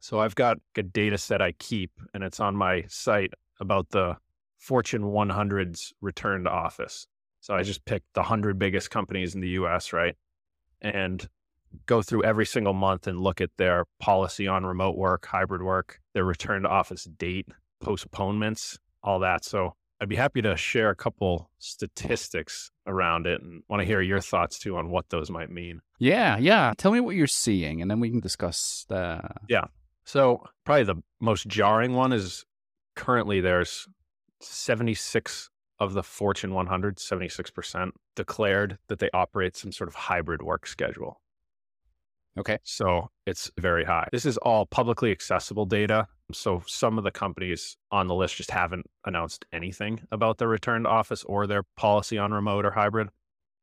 so 0.00 0.20
i've 0.20 0.34
got 0.34 0.58
a 0.76 0.82
data 0.82 1.16
set 1.16 1.40
i 1.40 1.52
keep 1.52 1.92
and 2.12 2.24
it's 2.24 2.40
on 2.40 2.56
my 2.56 2.82
site 2.88 3.32
about 3.60 3.88
the 3.90 4.16
fortune 4.58 5.02
100's 5.02 5.92
return 6.00 6.44
to 6.44 6.50
office 6.50 7.06
so 7.40 7.54
I 7.54 7.62
just 7.62 7.84
picked 7.84 8.12
the 8.14 8.20
100 8.20 8.58
biggest 8.58 8.90
companies 8.90 9.34
in 9.34 9.40
the 9.40 9.48
US, 9.50 9.92
right? 9.92 10.14
And 10.80 11.26
go 11.86 12.02
through 12.02 12.24
every 12.24 12.46
single 12.46 12.74
month 12.74 13.06
and 13.06 13.18
look 13.18 13.40
at 13.40 13.50
their 13.56 13.86
policy 13.98 14.46
on 14.46 14.66
remote 14.66 14.96
work, 14.96 15.26
hybrid 15.26 15.62
work, 15.62 16.00
their 16.12 16.24
return 16.24 16.62
to 16.62 16.68
office 16.68 17.04
date, 17.04 17.48
postponements, 17.80 18.78
all 19.02 19.20
that. 19.20 19.44
So 19.44 19.74
I'd 20.00 20.08
be 20.08 20.16
happy 20.16 20.42
to 20.42 20.56
share 20.56 20.90
a 20.90 20.96
couple 20.96 21.50
statistics 21.58 22.70
around 22.86 23.26
it 23.26 23.42
and 23.42 23.62
want 23.68 23.80
to 23.80 23.86
hear 23.86 24.00
your 24.00 24.20
thoughts 24.20 24.58
too 24.58 24.76
on 24.76 24.90
what 24.90 25.08
those 25.10 25.30
might 25.30 25.50
mean. 25.50 25.80
Yeah, 25.98 26.38
yeah. 26.38 26.74
Tell 26.76 26.92
me 26.92 27.00
what 27.00 27.16
you're 27.16 27.26
seeing 27.26 27.80
and 27.80 27.90
then 27.90 28.00
we 28.00 28.10
can 28.10 28.20
discuss 28.20 28.84
the 28.88 29.20
Yeah. 29.48 29.66
So 30.10 30.42
probably 30.64 30.82
the 30.82 31.02
most 31.20 31.46
jarring 31.46 31.94
one 31.94 32.12
is 32.12 32.44
currently 32.96 33.40
there's 33.40 33.86
76 34.40 35.50
of 35.78 35.94
the 35.94 36.02
Fortune 36.02 36.52
100, 36.52 36.96
76% 36.96 37.90
declared 38.16 38.78
that 38.88 38.98
they 38.98 39.08
operate 39.14 39.56
some 39.56 39.70
sort 39.70 39.86
of 39.86 39.94
hybrid 39.94 40.42
work 40.42 40.66
schedule. 40.66 41.20
Okay. 42.36 42.58
So 42.64 43.10
it's 43.24 43.52
very 43.56 43.84
high. 43.84 44.08
This 44.10 44.26
is 44.26 44.36
all 44.38 44.66
publicly 44.66 45.12
accessible 45.12 45.64
data. 45.64 46.08
So 46.32 46.64
some 46.66 46.98
of 46.98 47.04
the 47.04 47.12
companies 47.12 47.76
on 47.92 48.08
the 48.08 48.14
list 48.16 48.34
just 48.34 48.50
haven't 48.50 48.86
announced 49.06 49.44
anything 49.52 50.00
about 50.10 50.38
their 50.38 50.48
return 50.48 50.82
to 50.82 50.88
office 50.88 51.22
or 51.22 51.46
their 51.46 51.62
policy 51.76 52.18
on 52.18 52.32
remote 52.32 52.64
or 52.64 52.72
hybrid. 52.72 53.10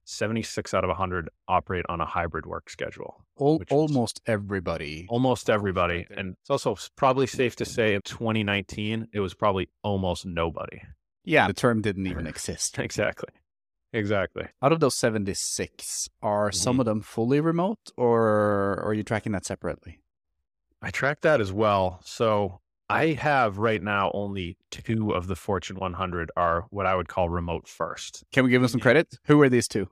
76 0.08 0.74
out 0.74 0.84
of 0.84 0.88
100 0.90 1.30
operate 1.48 1.86
on 1.90 2.00
a 2.02 2.06
hybrid 2.06 2.46
work 2.46 2.70
schedule. 2.70 3.26
Al- 3.40 3.60
which 3.60 3.68
is- 3.70 3.74
almost 3.74 4.22
everybody. 4.26 5.06
Almost 5.10 5.50
everybody. 5.50 6.08
And 6.10 6.36
it's 6.42 6.50
also 6.50 6.78
probably 6.96 7.28
safe 7.28 7.56
to 7.58 7.66
say 7.66 7.94
in 7.94 8.02
2019, 8.04 9.10
it 9.14 9.20
was 9.20 9.34
probably 9.34 9.70
almost 9.84 10.26
nobody. 10.26 10.82
Yeah, 11.26 11.48
the 11.48 11.54
term 11.54 11.82
didn't 11.82 12.08
even 12.08 12.26
exist. 12.34 12.80
Exactly. 12.80 13.30
Exactly. 13.94 14.46
Out 14.62 14.72
of 14.72 14.80
those 14.80 14.96
76, 14.96 16.10
are 16.22 16.52
some 16.52 16.78
Mhm. 16.78 16.80
of 16.82 16.86
them 16.86 17.02
fully 17.02 17.40
remote 17.42 17.92
or, 17.98 18.22
or 18.80 18.84
are 18.86 18.94
you 18.94 19.04
tracking 19.04 19.32
that 19.34 19.46
separately? 19.46 20.00
I 20.82 20.92
track 20.92 21.22
that 21.22 21.42
as 21.42 21.52
well. 21.52 22.00
So 22.04 22.62
I 22.90 23.08
have 23.14 23.58
right 23.58 23.82
now 23.84 24.12
only 24.14 24.58
two 24.72 25.12
of 25.12 25.28
the 25.28 25.36
Fortune 25.36 25.78
100 25.78 26.32
are 26.38 26.66
what 26.70 26.86
I 26.86 26.96
would 26.96 27.10
call 27.10 27.28
remote 27.30 27.68
first. 27.68 28.24
Can 28.32 28.46
we 28.46 28.50
give 28.52 28.62
them 28.62 28.70
some 28.70 28.80
credit? 28.80 29.18
Who 29.26 29.42
are 29.42 29.50
these 29.50 29.68
two? 29.68 29.90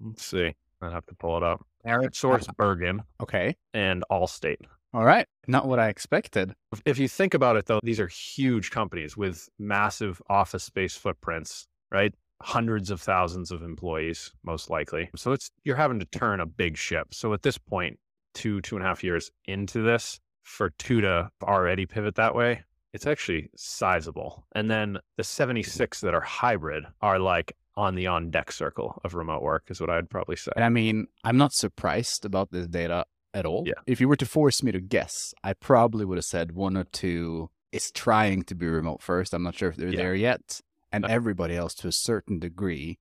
Let's 0.00 0.24
see. 0.24 0.54
I 0.82 0.90
have 0.90 1.06
to 1.06 1.14
pull 1.14 1.36
it 1.36 1.42
up. 1.42 1.64
Parent 1.84 2.14
Source 2.14 2.46
Bergen 2.56 3.02
Okay. 3.20 3.56
and 3.72 4.04
Allstate. 4.10 4.58
All 4.92 5.04
right. 5.04 5.26
Not 5.46 5.66
what 5.66 5.78
I 5.78 5.88
expected. 5.88 6.54
If- 6.72 6.82
If 6.84 6.98
you 6.98 7.08
think 7.08 7.34
about 7.34 7.56
it, 7.56 7.66
though, 7.66 7.80
these 7.82 8.00
are 8.00 8.08
huge 8.08 8.70
companies 8.70 9.16
with 9.16 9.48
massive 9.58 10.20
office 10.28 10.64
space 10.64 10.96
footprints, 10.96 11.66
right? 11.90 12.14
Hundreds 12.42 12.90
of 12.90 13.00
thousands 13.00 13.50
of 13.50 13.62
employees, 13.62 14.32
most 14.42 14.68
likely. 14.70 15.08
So 15.16 15.32
it's 15.32 15.50
you're 15.64 15.76
having 15.76 15.98
to 16.00 16.06
turn 16.06 16.40
a 16.40 16.46
big 16.46 16.76
ship. 16.76 17.14
So 17.14 17.32
at 17.32 17.42
this 17.42 17.56
point, 17.58 17.98
two 18.34 18.60
two 18.60 18.76
and 18.76 18.84
a 18.84 18.88
half 18.88 19.02
years 19.02 19.30
into 19.46 19.82
this, 19.82 20.20
for 20.42 20.70
two 20.70 21.00
to 21.00 21.30
already 21.42 21.86
pivot 21.86 22.14
that 22.16 22.34
way, 22.34 22.62
it's 22.92 23.06
actually 23.06 23.50
sizable. 23.56 24.46
And 24.52 24.70
then 24.70 24.98
the 25.16 25.24
76 25.24 26.00
that 26.02 26.14
are 26.14 26.20
hybrid 26.20 26.84
are 27.00 27.18
like 27.18 27.52
on 27.76 27.94
the 27.94 28.06
on 28.06 28.30
deck 28.30 28.50
circle 28.52 29.00
of 29.04 29.14
remote 29.14 29.42
work, 29.42 29.64
is 29.68 29.80
what 29.80 29.90
I'd 29.90 30.08
probably 30.10 30.36
say. 30.36 30.52
And 30.56 30.64
I 30.64 30.68
mean, 30.68 31.06
I'm 31.24 31.36
not 31.36 31.52
surprised 31.52 32.24
about 32.24 32.50
this 32.50 32.66
data 32.66 33.04
at 33.34 33.44
all. 33.46 33.64
Yeah. 33.66 33.74
If 33.86 34.00
you 34.00 34.08
were 34.08 34.16
to 34.16 34.26
force 34.26 34.62
me 34.62 34.72
to 34.72 34.80
guess, 34.80 35.34
I 35.44 35.52
probably 35.52 36.04
would 36.04 36.16
have 36.18 36.24
said 36.24 36.52
one 36.52 36.76
or 36.76 36.84
two 36.84 37.50
is 37.72 37.90
trying 37.90 38.42
to 38.44 38.54
be 38.54 38.66
remote 38.66 39.02
first. 39.02 39.34
I'm 39.34 39.42
not 39.42 39.54
sure 39.54 39.68
if 39.68 39.76
they're 39.76 39.90
Yeah. 39.90 39.96
there 40.02 40.14
yet. 40.14 40.60
And 40.92 41.04
Uh, 41.04 41.08
everybody 41.08 41.54
else 41.56 41.74
to 41.74 41.88
a 41.88 41.92
certain 41.92 42.38
degree 42.38 42.98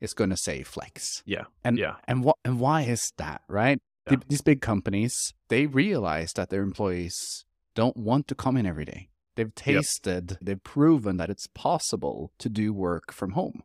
is 0.00 0.12
going 0.12 0.30
to 0.30 0.36
say 0.36 0.62
flex. 0.62 1.22
Yeah. 1.24 1.44
And 1.64 1.78
Yeah. 1.78 1.96
and 2.06 2.22
what 2.22 2.36
and 2.44 2.60
why 2.60 2.82
is 2.82 3.12
that, 3.16 3.42
right? 3.48 3.78
Yeah. 4.06 4.16
The- 4.16 4.24
These 4.28 4.42
big 4.42 4.60
companies, 4.60 5.32
they 5.48 5.66
realize 5.66 6.32
that 6.34 6.50
their 6.50 6.62
employees 6.62 7.44
don't 7.74 7.96
want 7.96 8.28
to 8.28 8.34
come 8.34 8.56
in 8.58 8.66
every 8.66 8.84
day. 8.84 9.08
They've 9.36 9.54
tasted, 9.54 10.36
they've 10.42 10.62
proven 10.62 11.16
that 11.16 11.30
it's 11.30 11.46
possible 11.46 12.32
to 12.38 12.48
do 12.48 12.72
work 12.74 13.12
from 13.12 13.30
home. 13.32 13.62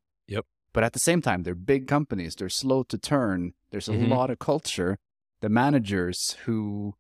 Yep. 0.74 0.82
But 0.82 0.84
at 0.84 0.94
the 0.94 1.00
same 1.00 1.22
time, 1.22 1.44
they're 1.44 1.56
big 1.56 1.88
companies, 1.88 2.36
they're 2.36 2.50
slow 2.50 2.84
to 2.84 2.98
turn. 2.98 3.54
There's 3.72 3.88
a 3.90 3.94
Mhm. 3.94 4.10
lot 4.10 4.30
of 4.30 4.40
culture. 4.40 4.98
The 5.42 5.50
managers 5.50 6.38
who 6.46 6.96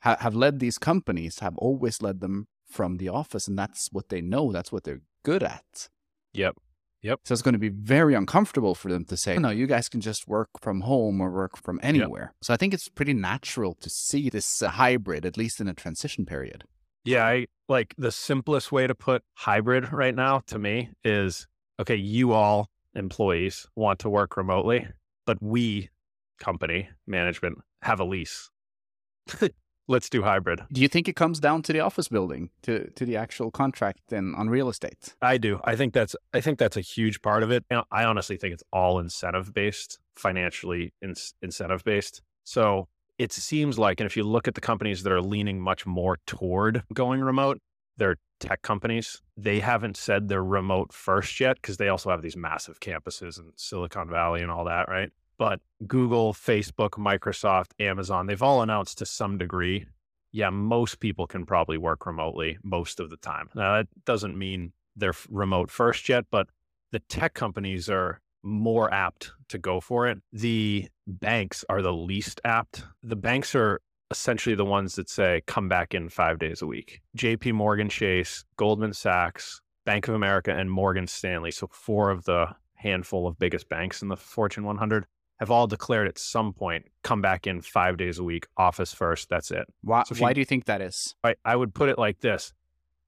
ha- 0.00 0.18
have 0.20 0.34
led 0.34 0.58
these 0.60 0.78
companies 0.78 1.40
have 1.40 1.56
always 1.58 2.02
led 2.02 2.20
them 2.20 2.46
from 2.70 2.98
the 2.98 3.08
office, 3.08 3.48
and 3.48 3.58
that's 3.58 3.88
what 3.92 4.08
they 4.08 4.20
know, 4.20 4.52
that's 4.52 4.70
what 4.72 4.84
they're 4.84 5.02
good 5.24 5.42
at. 5.42 5.88
Yep. 6.34 6.56
Yep. 7.02 7.20
So 7.24 7.32
it's 7.32 7.42
going 7.42 7.52
to 7.54 7.58
be 7.58 7.68
very 7.68 8.14
uncomfortable 8.14 8.74
for 8.74 8.90
them 8.90 9.04
to 9.06 9.16
say, 9.16 9.38
no, 9.38 9.50
you 9.50 9.66
guys 9.66 9.88
can 9.88 10.00
just 10.00 10.26
work 10.26 10.48
from 10.60 10.80
home 10.80 11.20
or 11.20 11.30
work 11.30 11.56
from 11.56 11.78
anywhere. 11.82 12.32
So 12.42 12.52
I 12.54 12.56
think 12.56 12.74
it's 12.74 12.88
pretty 12.88 13.14
natural 13.14 13.74
to 13.74 13.88
see 13.90 14.28
this 14.30 14.60
hybrid, 14.60 15.24
at 15.24 15.36
least 15.36 15.60
in 15.60 15.68
a 15.68 15.74
transition 15.74 16.26
period. 16.26 16.64
Yeah, 17.04 17.24
I 17.24 17.46
like 17.68 17.94
the 17.96 18.10
simplest 18.10 18.72
way 18.72 18.86
to 18.88 18.94
put 18.94 19.22
hybrid 19.34 19.92
right 19.92 20.14
now 20.14 20.40
to 20.48 20.58
me 20.58 20.90
is 21.04 21.46
okay, 21.78 21.94
you 21.96 22.32
all 22.32 22.68
employees 22.96 23.66
want 23.76 23.98
to 24.00 24.10
work 24.10 24.36
remotely, 24.36 24.88
but 25.26 25.40
we 25.42 25.90
company 26.38 26.88
management 27.06 27.58
have 27.82 28.00
a 28.00 28.04
lease. 28.04 28.50
Let's 29.88 30.10
do 30.10 30.22
hybrid. 30.22 30.62
Do 30.72 30.80
you 30.80 30.88
think 30.88 31.08
it 31.08 31.14
comes 31.14 31.38
down 31.38 31.62
to 31.62 31.72
the 31.72 31.78
office 31.78 32.08
building, 32.08 32.50
to, 32.62 32.90
to 32.90 33.04
the 33.04 33.16
actual 33.16 33.52
contract 33.52 34.10
and 34.10 34.34
on 34.34 34.50
real 34.50 34.68
estate? 34.68 35.14
I 35.22 35.38
do. 35.38 35.60
I 35.62 35.76
think 35.76 35.94
that's 35.94 36.16
I 36.34 36.40
think 36.40 36.58
that's 36.58 36.76
a 36.76 36.80
huge 36.80 37.22
part 37.22 37.44
of 37.44 37.52
it. 37.52 37.64
I 37.70 38.04
honestly 38.04 38.36
think 38.36 38.52
it's 38.52 38.64
all 38.72 38.98
incentive 38.98 39.54
based, 39.54 40.00
financially 40.16 40.92
in, 41.00 41.14
incentive 41.40 41.84
based. 41.84 42.20
So 42.42 42.88
it 43.16 43.32
seems 43.32 43.78
like, 43.78 44.00
and 44.00 44.06
if 44.06 44.16
you 44.16 44.24
look 44.24 44.48
at 44.48 44.56
the 44.56 44.60
companies 44.60 45.04
that 45.04 45.12
are 45.12 45.22
leaning 45.22 45.60
much 45.60 45.86
more 45.86 46.18
toward 46.26 46.82
going 46.92 47.20
remote, 47.20 47.60
they're 47.96 48.16
tech 48.40 48.62
companies. 48.62 49.22
They 49.36 49.60
haven't 49.60 49.96
said 49.96 50.28
they're 50.28 50.42
remote 50.44 50.92
first 50.92 51.40
yet 51.40 51.56
because 51.56 51.76
they 51.76 51.88
also 51.88 52.10
have 52.10 52.22
these 52.22 52.36
massive 52.36 52.80
campuses 52.80 53.38
in 53.38 53.52
Silicon 53.56 54.08
Valley 54.08 54.42
and 54.42 54.50
all 54.50 54.64
that, 54.64 54.88
right? 54.88 55.10
But 55.38 55.60
Google, 55.86 56.32
Facebook, 56.32 56.90
Microsoft, 56.90 57.72
Amazon, 57.78 58.26
they've 58.26 58.42
all 58.42 58.62
announced 58.62 58.98
to 58.98 59.06
some 59.06 59.36
degree, 59.38 59.86
yeah, 60.32 60.50
most 60.50 61.00
people 61.00 61.26
can 61.26 61.46
probably 61.46 61.78
work 61.78 62.06
remotely 62.06 62.58
most 62.62 63.00
of 63.00 63.10
the 63.10 63.16
time. 63.18 63.48
Now, 63.54 63.76
that 63.76 63.88
doesn't 64.04 64.36
mean 64.36 64.72
they're 64.96 65.14
remote 65.30 65.70
first 65.70 66.08
yet, 66.08 66.24
but 66.30 66.48
the 66.92 67.00
tech 67.00 67.34
companies 67.34 67.90
are 67.90 68.20
more 68.42 68.92
apt 68.92 69.32
to 69.48 69.58
go 69.58 69.80
for 69.80 70.06
it. 70.06 70.18
The 70.32 70.88
banks 71.06 71.64
are 71.68 71.82
the 71.82 71.92
least 71.92 72.40
apt. 72.44 72.84
The 73.02 73.16
banks 73.16 73.54
are 73.54 73.80
essentially 74.10 74.54
the 74.54 74.64
ones 74.64 74.94
that 74.96 75.08
say 75.08 75.42
come 75.46 75.68
back 75.68 75.94
in 75.94 76.08
five 76.08 76.38
days 76.38 76.62
a 76.62 76.66
week. 76.66 77.00
JP 77.16 77.52
Morgan 77.54 77.88
Chase, 77.88 78.44
Goldman 78.56 78.92
Sachs, 78.92 79.60
Bank 79.84 80.08
of 80.08 80.14
America, 80.14 80.52
and 80.54 80.70
Morgan 80.70 81.06
Stanley. 81.06 81.50
So 81.50 81.68
four 81.72 82.10
of 82.10 82.24
the 82.24 82.46
handful 82.74 83.26
of 83.26 83.38
biggest 83.38 83.68
banks 83.68 84.02
in 84.02 84.08
the 84.08 84.16
Fortune 84.16 84.64
100 84.64 85.06
have 85.38 85.50
all 85.50 85.66
declared 85.66 86.08
at 86.08 86.18
some 86.18 86.52
point 86.52 86.84
come 87.02 87.20
back 87.20 87.46
in 87.46 87.60
five 87.60 87.96
days 87.96 88.18
a 88.18 88.24
week, 88.24 88.46
office 88.56 88.92
first. 88.94 89.28
That's 89.28 89.50
it. 89.50 89.66
Why, 89.82 90.02
So 90.04 90.14
why 90.16 90.30
you- 90.30 90.34
do 90.34 90.40
you 90.40 90.44
think 90.46 90.64
that 90.66 90.80
is? 90.80 91.14
I, 91.24 91.34
I 91.44 91.56
would 91.56 91.74
put 91.74 91.88
it 91.88 91.98
like 91.98 92.20
this: 92.20 92.52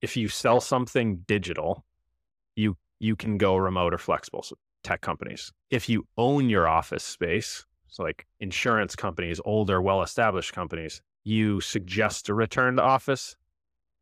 if 0.03 0.17
you 0.17 0.29
sell 0.29 0.61
something 0.61 1.19
digital, 1.27 1.85
you 2.57 2.77
you 2.99 3.15
can 3.17 3.39
go 3.39 3.57
remote 3.57 3.95
or 3.95 3.99
flexible. 3.99 4.43
So 4.43 4.57
tech 4.83 5.01
companies. 5.01 5.53
If 5.71 5.89
you 5.89 6.07
own 6.17 6.49
your 6.51 6.67
office 6.69 7.05
space, 7.05 7.65
so 7.89 8.03
like 8.03 8.27
insurance 8.41 8.95
companies, 8.95 9.41
older, 9.45 9.81
well-established 9.81 10.53
companies, 10.53 11.01
you 11.25 11.61
suggest 11.61 12.29
a 12.29 12.35
return 12.35 12.77
to 12.77 12.83
office. 12.83 13.37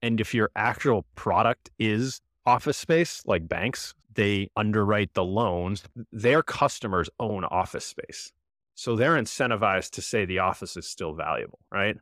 And 0.03 0.21
if 0.21 0.35
your 0.35 0.51
actual 0.55 1.07
product 1.15 1.71
is 1.79 2.21
office 2.45 2.77
space, 2.77 3.23
like 3.27 3.49
banks, 3.49 3.95
they 4.15 4.49
underwrite 4.57 5.15
the 5.15 5.25
loans. 5.25 5.83
Their 6.13 6.43
customers 6.43 7.09
own 7.19 7.45
office 7.45 7.85
space. 7.85 8.33
So 8.75 8.95
they're 8.95 9.17
incentivized 9.17 9.91
to 9.93 10.03
say 10.03 10.25
the 10.25 10.41
office 10.41 10.77
is 10.77 10.87
still 10.87 11.15
valuable, 11.15 11.59
right? 11.73 11.97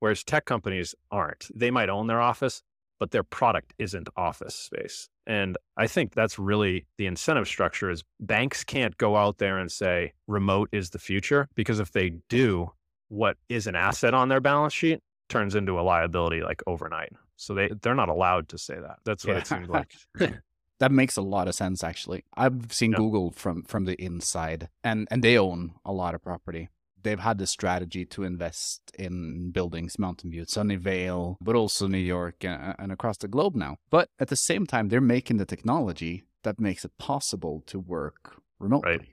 Whereas 0.00 0.24
tech 0.24 0.44
companies 0.44 0.94
aren't. 1.10 1.48
They 1.54 1.70
might 1.70 1.88
own 1.88 2.06
their 2.06 2.20
office, 2.20 2.62
but 2.98 3.10
their 3.10 3.22
product 3.22 3.74
isn't 3.78 4.08
office 4.16 4.54
space. 4.54 5.08
And 5.26 5.56
I 5.76 5.86
think 5.86 6.14
that's 6.14 6.38
really 6.38 6.86
the 6.98 7.06
incentive 7.06 7.48
structure 7.48 7.90
is 7.90 8.04
banks 8.20 8.64
can't 8.64 8.96
go 8.96 9.16
out 9.16 9.38
there 9.38 9.58
and 9.58 9.70
say 9.70 10.12
remote 10.26 10.68
is 10.72 10.90
the 10.90 10.98
future 10.98 11.48
because 11.54 11.80
if 11.80 11.92
they 11.92 12.10
do, 12.28 12.70
what 13.08 13.36
is 13.48 13.66
an 13.66 13.74
asset 13.76 14.14
on 14.14 14.28
their 14.28 14.40
balance 14.40 14.72
sheet 14.72 15.00
turns 15.28 15.54
into 15.54 15.78
a 15.78 15.82
liability 15.82 16.42
like 16.42 16.62
overnight. 16.66 17.12
So 17.36 17.54
they 17.54 17.70
they're 17.82 17.94
not 17.94 18.08
allowed 18.08 18.48
to 18.50 18.58
say 18.58 18.76
that. 18.80 18.98
That's 19.04 19.24
what 19.24 19.32
Yeah. 19.34 19.38
it 19.40 19.46
seems 19.46 19.68
like. 19.68 19.92
That 20.78 20.92
makes 20.92 21.16
a 21.16 21.22
lot 21.22 21.48
of 21.48 21.54
sense, 21.54 21.82
actually. 21.82 22.22
I've 22.36 22.70
seen. 22.70 22.92
Google 22.92 23.30
from 23.30 23.62
from 23.62 23.86
the 23.86 23.94
inside, 23.94 24.68
and 24.84 25.08
and 25.10 25.24
they 25.24 25.38
own 25.38 25.72
a 25.86 25.92
lot 25.92 26.14
of 26.14 26.22
property. 26.22 26.68
They've 27.06 27.20
had 27.30 27.38
the 27.38 27.46
strategy 27.46 28.04
to 28.06 28.24
invest 28.24 28.80
in 28.98 29.52
buildings, 29.52 29.96
Mountain 29.98 30.30
View, 30.32 30.42
Sunnyvale, 30.44 31.36
but 31.40 31.54
also 31.54 31.86
New 31.86 31.98
York 32.16 32.44
and, 32.44 32.74
and 32.80 32.90
across 32.90 33.16
the 33.18 33.28
globe 33.28 33.54
now. 33.54 33.76
But 33.90 34.08
at 34.18 34.28
the 34.28 34.34
same 34.50 34.66
time, 34.66 34.88
they're 34.88 35.00
making 35.16 35.36
the 35.36 35.46
technology 35.46 36.24
that 36.42 36.58
makes 36.60 36.84
it 36.84 36.92
possible 36.98 37.62
to 37.66 37.78
work 37.78 38.42
remotely. 38.58 38.90
Right. 38.90 39.08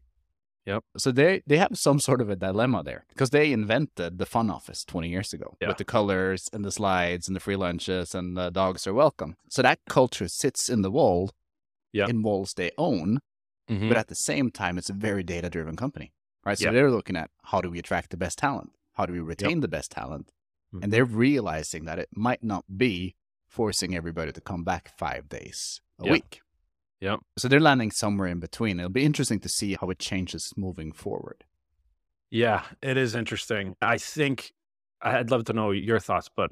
Yep. 0.66 0.84
So 0.98 1.12
they 1.12 1.44
they 1.46 1.58
have 1.58 1.78
some 1.78 2.00
sort 2.00 2.20
of 2.22 2.30
a 2.30 2.36
dilemma 2.36 2.84
there 2.84 3.06
because 3.10 3.30
they 3.32 3.52
invented 3.52 4.18
the 4.18 4.26
fun 4.26 4.50
office 4.50 4.84
20 4.86 5.10
years 5.10 5.34
ago 5.34 5.56
Yeah. 5.62 5.68
with 5.68 5.78
the 5.78 5.86
colors 5.98 6.50
and 6.54 6.64
the 6.66 6.72
slides 6.72 7.28
and 7.28 7.36
the 7.36 7.42
free 7.42 7.58
lunches 7.58 8.16
and 8.16 8.36
the 8.38 8.50
dogs 8.50 8.88
are 8.88 8.94
welcome. 8.94 9.36
So 9.50 9.62
that 9.62 9.80
culture 9.88 10.28
sits 10.28 10.70
in 10.70 10.82
the 10.82 10.90
wall 10.92 11.30
Yeah. 11.92 12.08
in 12.10 12.24
walls 12.24 12.54
they 12.56 12.72
own, 12.78 13.20
Mhm. 13.70 13.90
but 13.90 13.98
at 13.98 14.08
the 14.08 14.16
same 14.16 14.50
time 14.52 14.78
it's 14.80 14.90
a 14.90 14.94
very 15.08 15.22
data 15.22 15.50
driven 15.50 15.76
company. 15.76 16.12
Right? 16.46 16.58
So 16.58 16.66
Yeah. 16.66 16.72
they're 16.72 16.92
looking 16.92 17.16
at 17.16 17.32
how 17.44 17.62
do 17.62 17.70
we 17.70 17.80
attract 17.80 18.10
the 18.12 18.18
best 18.18 18.38
talent? 18.38 18.72
How 18.94 19.06
do 19.06 19.14
we 19.14 19.20
retain 19.20 19.62
the 19.62 19.68
best 19.68 19.92
talent? 19.92 20.32
Mhm. 20.74 20.84
And 20.84 20.94
they're 20.94 21.06
realizing 21.06 21.86
that 21.86 22.00
it 22.00 22.10
might 22.16 22.44
not 22.44 22.66
be 22.78 23.16
forcing 23.48 23.96
everybody 23.96 24.32
to 24.32 24.42
come 24.42 24.64
back 24.64 24.90
5 24.98 25.30
days 25.30 25.82
a 26.00 26.06
Yeah. 26.06 26.12
week. 26.12 26.42
Yep. 27.02 27.20
So 27.38 27.48
they're 27.48 27.60
landing 27.60 27.92
somewhere 27.92 28.28
in 28.28 28.40
between. 28.40 28.80
It'll 28.80 28.90
be 28.92 29.04
interesting 29.06 29.40
to 29.42 29.50
see 29.50 29.76
how 29.76 29.90
it 29.90 30.00
changes 30.00 30.54
moving 30.58 30.92
forward. 30.92 31.46
Yeah, 32.32 32.66
it 32.82 32.98
is 32.98 33.16
interesting. 33.16 33.76
I 33.82 33.98
think 33.98 34.54
I'd 35.02 35.30
love 35.32 35.46
to 35.46 35.54
know 35.54 35.72
your 35.72 36.00
thoughts, 36.00 36.30
but 36.36 36.52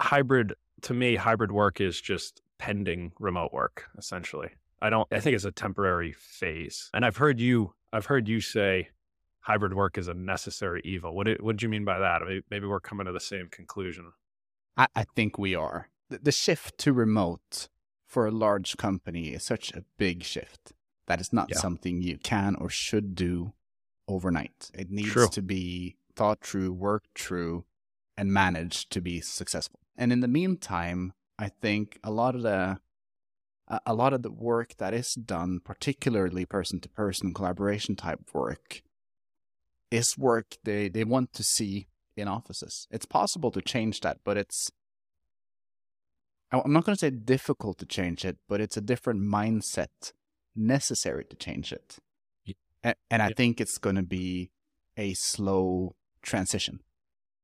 hybrid 0.00 0.54
to 0.82 0.94
me, 0.94 1.16
hybrid 1.16 1.52
work 1.52 1.80
is 1.80 2.00
just 2.00 2.40
pending 2.58 3.12
remote 3.18 3.52
work, 3.52 3.88
essentially. 3.98 4.50
I 4.80 4.88
don't 4.88 5.06
I 5.12 5.20
think 5.20 5.34
it's 5.34 5.44
a 5.44 5.52
temporary 5.52 6.12
phase. 6.12 6.88
And 6.94 7.04
I've 7.04 7.18
heard 7.18 7.38
you 7.38 7.74
I've 7.92 8.06
heard 8.06 8.28
you 8.28 8.40
say 8.40 8.88
hybrid 9.40 9.74
work 9.74 9.98
is 9.98 10.08
a 10.08 10.14
necessary 10.14 10.80
evil. 10.84 11.14
What 11.14 11.26
did, 11.26 11.42
what 11.42 11.52
did 11.56 11.62
you 11.62 11.68
mean 11.68 11.84
by 11.84 11.98
that? 11.98 12.22
Maybe, 12.50 12.66
we're 12.66 12.80
coming 12.80 13.06
to 13.06 13.12
the 13.12 13.20
same 13.20 13.48
conclusion. 13.50 14.12
I, 14.76 14.86
I 14.94 15.04
think 15.16 15.38
we 15.38 15.54
are. 15.54 15.88
The, 16.08 16.18
the 16.18 16.32
shift 16.32 16.78
to 16.78 16.92
remote 16.92 17.68
for 18.06 18.26
a 18.26 18.30
large 18.30 18.76
company 18.76 19.28
is 19.28 19.44
such 19.44 19.72
a 19.72 19.84
big 19.96 20.22
shift 20.22 20.72
that 21.06 21.20
it's 21.20 21.32
not 21.32 21.48
Yeah. 21.50 21.58
something 21.58 22.00
you 22.02 22.18
can 22.18 22.54
or 22.56 22.68
should 22.68 23.14
do 23.14 23.52
overnight. 24.06 24.70
It 24.74 24.90
needs 24.90 25.10
True. 25.10 25.28
to 25.28 25.42
be 25.42 25.96
thought 26.14 26.40
through, 26.40 26.72
worked 26.72 27.18
through, 27.18 27.64
and 28.16 28.32
managed 28.32 28.90
to 28.92 29.00
be 29.00 29.20
successful. 29.20 29.80
And 29.96 30.12
in 30.12 30.20
the 30.20 30.28
meantime, 30.28 31.12
I 31.38 31.48
think 31.48 31.98
a 32.04 32.10
lot 32.10 32.34
of 32.34 32.42
the 32.42 32.78
a 33.86 33.94
lot 33.94 34.12
of 34.12 34.22
the 34.22 34.30
work 34.30 34.76
that 34.78 34.94
is 34.94 35.14
done, 35.14 35.60
particularly 35.64 36.44
person 36.44 36.80
to 36.80 36.88
person 36.88 37.32
collaboration 37.32 37.96
type 37.96 38.20
work, 38.32 38.82
is 39.90 40.18
work 40.18 40.56
they, 40.64 40.88
they 40.88 41.04
want 41.04 41.32
to 41.34 41.42
see 41.42 41.88
in 42.16 42.28
offices. 42.28 42.88
It's 42.90 43.06
possible 43.06 43.50
to 43.52 43.60
change 43.60 44.00
that, 44.00 44.18
but 44.24 44.36
it's 44.36 44.70
I'm 46.52 46.72
not 46.72 46.84
going 46.84 46.96
to 46.96 47.00
say 47.00 47.10
difficult 47.10 47.78
to 47.78 47.86
change 47.86 48.24
it, 48.24 48.38
but 48.48 48.60
it's 48.60 48.76
a 48.76 48.80
different 48.80 49.22
mindset 49.22 50.12
necessary 50.56 51.24
to 51.26 51.36
change 51.36 51.72
it. 51.72 51.98
And, 52.82 52.96
and 53.10 53.22
I 53.22 53.28
Yeah. 53.28 53.34
think 53.36 53.60
it's 53.60 53.78
going 53.78 53.96
to 53.96 54.02
be 54.02 54.50
a 54.96 55.14
slow 55.14 55.94
transition. 56.22 56.80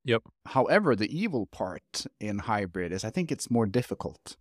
Yep. 0.04 0.22
However, 0.46 0.96
the 0.96 1.16
evil 1.16 1.46
part 1.46 2.06
in 2.20 2.40
hybrid 2.40 2.92
is 2.92 3.04
I 3.04 3.10
think 3.10 3.30
it's 3.30 3.50
more 3.50 3.66
difficult 3.66 4.36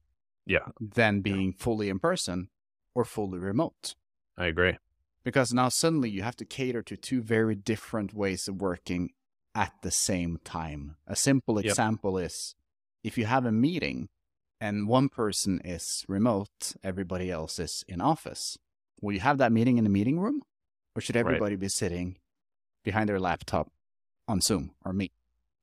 Yeah, 0.45 0.67
than 0.79 1.21
being 1.21 1.53
fully 1.53 1.89
in 1.89 1.99
person 1.99 2.49
or 2.93 3.03
fully 3.05 3.39
remote. 3.39 3.95
I 4.37 4.45
agree. 4.45 4.77
Because 5.23 5.53
now 5.53 5.69
suddenly 5.69 6.09
you 6.09 6.21
have 6.21 6.35
to 6.37 6.45
cater 6.45 6.83
to 6.83 6.95
two 6.95 7.21
very 7.21 7.55
different 7.55 8.13
ways 8.13 8.47
of 8.47 8.61
working 8.61 9.09
at 9.55 9.73
the 9.81 9.89
same 9.91 10.37
time. 10.43 10.97
A 11.07 11.15
simple 11.15 11.55
Yep. 11.55 11.65
example 11.65 12.17
is 12.19 12.53
if 13.03 13.17
you 13.17 13.25
have 13.25 13.45
a 13.45 13.51
meeting 13.51 14.09
and 14.61 14.87
one 14.87 15.09
person 15.09 15.59
is 15.65 16.05
remote, 16.07 16.75
everybody 16.83 17.31
else 17.31 17.57
is 17.59 17.83
in 17.87 18.01
office. 18.01 18.57
Will 19.01 19.13
you 19.13 19.19
have 19.21 19.37
that 19.39 19.51
meeting 19.51 19.77
in 19.77 19.83
the 19.83 19.89
meeting 19.89 20.19
room? 20.19 20.41
Or 20.95 21.01
should 21.01 21.15
Right. 21.15 21.21
everybody 21.21 21.55
be 21.55 21.69
sitting 21.69 22.17
behind 22.83 23.09
their 23.09 23.19
laptop 23.19 23.71
on 24.27 24.41
Zoom 24.41 24.75
or 24.85 24.93
Meet? 24.93 25.11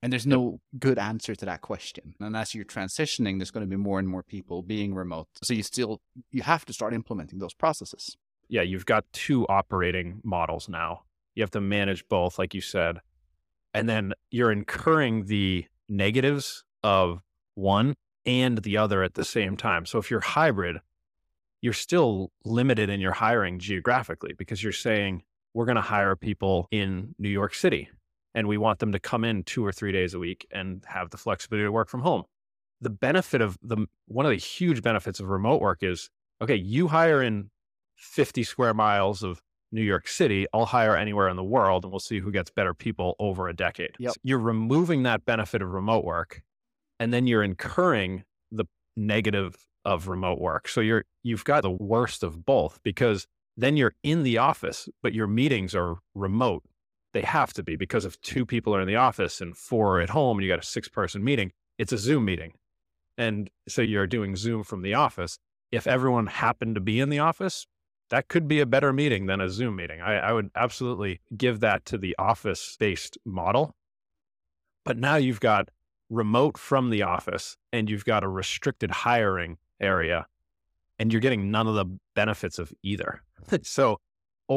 And 0.02 0.12
there's 0.12 0.26
no 0.26 0.61
good 0.80 0.99
answer 0.99 1.37
to 1.37 1.47
that 1.47 1.61
question. 1.61 2.14
And 2.18 2.37
as 2.37 2.54
you're 2.56 2.64
transitioning, 2.64 3.38
there's 3.38 3.52
going 3.52 3.64
to 3.64 3.71
be 3.71 3.76
more 3.76 4.00
and 4.00 4.09
more 4.09 4.25
people 4.25 4.62
being 4.62 4.94
remote. 4.94 5.28
So 5.42 5.54
you 5.54 5.62
still 5.62 6.00
you 6.32 6.42
have 6.42 6.64
to 6.66 6.73
start 6.73 6.92
implementing 6.92 7.38
those 7.38 7.54
processes. 7.54 8.16
yeah, 8.48 8.62
you've 8.62 8.85
got 8.85 9.05
two 9.12 9.46
operating 9.46 10.20
models 10.24 10.68
now. 10.68 11.05
You 11.35 11.42
have 11.42 11.50
to 11.53 11.61
manage 11.61 12.07
both, 12.09 12.38
like 12.38 12.53
you 12.53 12.61
said. 12.61 12.98
And 13.72 13.88
then 13.88 14.12
you're 14.31 14.53
incurring 14.53 15.27
the 15.27 15.66
negatives 15.88 16.64
of 16.83 17.22
one 17.55 17.94
and 18.27 18.59
the 18.59 18.77
other 18.77 19.03
at 19.03 19.14
the 19.14 19.24
same 19.24 19.57
time. 19.57 19.87
So 19.87 19.98
if 19.98 20.11
you're 20.11 20.20
hybrid, 20.20 20.79
you're 21.62 21.72
still 21.72 22.31
limited 22.44 22.90
in 22.90 23.00
your 23.00 23.12
hiring 23.12 23.59
geographically 23.59 24.35
because 24.37 24.62
you're 24.62 24.72
saying, 24.72 25.22
we're 25.55 25.64
going 25.66 25.77
to 25.77 25.83
hire 25.83 26.16
people 26.16 26.66
in 26.70 27.14
New 27.18 27.29
York 27.29 27.55
City 27.55 27.88
and 28.35 28.49
we 28.49 28.57
want 28.57 28.79
them 28.79 28.92
to 28.92 28.99
come 28.99 29.25
in 29.25 29.42
two 29.42 29.64
or 29.64 29.73
three 29.73 29.92
days 29.92 30.14
a 30.14 30.18
week 30.18 30.47
and 30.51 30.85
have 30.87 31.11
the 31.11 31.16
flexibility 31.16 31.66
to 31.66 31.73
work 31.73 31.88
from 31.88 32.01
home. 32.01 32.25
The 32.81 32.90
benefit 32.90 33.40
of 33.40 33.59
the 33.62 33.87
one 34.07 34.27
of 34.27 34.31
the 34.31 34.37
huge 34.37 34.83
benefits 34.83 35.21
of 35.21 35.29
remote 35.29 35.61
work 35.61 35.83
is 35.83 36.11
okay, 36.40 36.57
you 36.57 36.88
hire 36.88 37.23
in 37.23 37.51
50 37.97 38.42
square 38.42 38.75
miles 38.75 39.23
of 39.23 39.40
New 39.71 39.83
York 39.83 40.07
City, 40.07 40.47
I'll 40.53 40.66
hire 40.66 40.97
anywhere 40.97 41.29
in 41.29 41.37
the 41.37 41.45
world 41.45 41.85
and 41.85 41.92
we'll 41.92 42.01
see 42.01 42.18
who 42.18 42.31
gets 42.31 42.51
better 42.51 42.75
people 42.75 43.16
over 43.18 43.49
a 43.49 43.55
decade. 43.55 43.92
Yep. 43.99 44.12
So 44.12 44.21
you're 44.23 44.38
removing 44.38 45.05
that 45.05 45.25
benefit 45.25 45.62
of 45.62 45.71
remote 45.71 46.05
work 46.05 46.42
and 47.01 47.12
then 47.12 47.27
you're 47.27 47.42
incurring 47.42 48.25
the 48.51 48.66
negative 48.97 49.57
of 49.85 50.09
remote 50.09 50.40
work. 50.40 50.68
So 50.68 50.81
you're 50.81 51.05
you've 51.23 51.45
got 51.45 51.62
the 51.62 51.71
worst 51.71 52.23
of 52.23 52.45
both 52.45 52.81
because 52.83 53.27
then 53.57 53.77
you're 53.77 53.95
in 54.03 54.23
the 54.23 54.38
office, 54.38 54.88
but 55.03 55.12
your 55.12 55.27
meetings 55.27 55.75
are 55.75 55.97
remote. 56.14 56.62
They 57.12 57.22
have 57.22 57.53
to 57.55 57.62
be 57.62 57.77
because 57.77 58.05
if 58.05 58.20
two 58.20 58.46
people 58.46 58.75
are 58.75 58.81
in 58.81 58.88
the 58.88 58.96
office 58.96 59.40
and 59.40 59.57
four 59.57 59.98
are 59.98 60.01
at 60.01 60.11
home 60.11 60.38
and 60.38 60.44
you 60.44 60.51
got 60.51 60.62
a 60.62 60.66
six 60.66 60.88
person 60.88 61.22
meeting, 61.22 61.53
it's 61.79 61.92
a 61.92 61.98
Zoom 61.98 62.25
meeting. 62.25 62.55
And 63.18 63.51
so 63.68 63.83
you're 63.83 64.07
doing 64.07 64.37
Zoom 64.37 64.64
from 64.64 64.83
the 64.83 64.94
office. 64.94 65.38
If 65.70 65.87
everyone 65.87 66.27
happened 66.27 66.75
to 66.77 66.81
be 66.81 67.01
in 67.01 67.11
the 67.11 67.18
office, 67.18 67.66
that 68.11 68.29
could 68.29 68.48
be 68.48 68.61
a 68.61 68.66
better 68.66 68.92
meeting 68.92 69.27
than 69.27 69.40
a 69.40 69.48
Zoom 69.48 69.77
meeting. 69.77 70.01
I, 70.01 70.16
I 70.16 70.33
would 70.33 70.51
absolutely 70.55 71.20
give 71.37 71.61
that 71.61 71.85
to 71.87 71.98
the 71.98 72.14
office 72.18 72.77
based 72.79 73.18
model. 73.25 73.75
But 74.85 74.98
now 74.98 75.16
you've 75.16 75.40
got 75.40 75.68
remote 76.11 76.59
from 76.59 76.90
the 76.90 77.03
office 77.03 77.57
and 77.72 77.88
you've 77.88 78.05
got 78.05 78.25
a 78.25 78.29
restricted 78.29 78.90
hiring 78.90 79.59
area 79.81 80.27
and 80.98 81.12
you're 81.12 81.20
getting 81.20 81.51
none 81.51 81.66
of 81.66 81.75
the 81.75 81.87
benefits 82.14 82.59
of 82.59 82.72
either. 82.83 83.22
so 83.62 83.98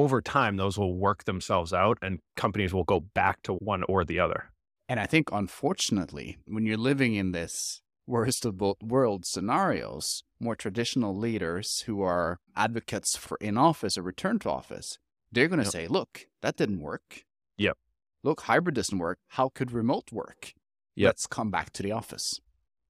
over 0.02 0.22
time, 0.22 0.58
those 0.58 0.78
will 0.78 0.96
work 0.96 1.24
themselves 1.26 1.74
out 1.74 1.98
and 2.02 2.20
companies 2.36 2.74
will 2.74 2.84
go 2.84 3.00
back 3.00 3.42
to 3.44 3.54
one 3.54 3.84
or 3.84 4.04
the 4.06 4.20
other. 4.20 4.52
And 4.88 5.00
I 5.00 5.06
think, 5.08 5.30
unfortunately, 5.32 6.38
when 6.46 6.66
you're 6.66 6.78
living 6.78 7.16
in 7.16 7.32
this 7.32 7.82
worst 8.08 8.46
of 8.46 8.58
both 8.58 8.78
world 8.84 9.26
scenarios, 9.26 10.24
more 10.40 10.56
traditional 10.56 11.16
leaders 11.18 11.82
who 11.88 12.02
are 12.04 12.38
advocates 12.56 13.16
for 13.18 13.38
in 13.42 13.58
office 13.58 13.98
or 13.98 14.04
return 14.04 14.38
to 14.40 14.50
office, 14.50 15.00
they're 15.32 15.48
going 15.48 15.60
to 15.60 15.66
Yep. 15.66 15.72
say, 15.74 15.88
look, 15.88 16.28
that 16.42 16.56
didn't 16.56 16.82
work. 16.82 17.24
Yep. 17.58 17.78
Look, 18.24 18.42
hybrid 18.42 18.76
doesn't 18.76 18.98
work. 19.00 19.18
How 19.30 19.50
could 19.50 19.72
remote 19.72 20.12
work? 20.12 20.54
Yep. 20.96 21.08
Let's 21.10 21.28
come 21.28 21.50
back 21.50 21.72
to 21.74 21.84
the 21.84 21.92
office. 21.92 22.40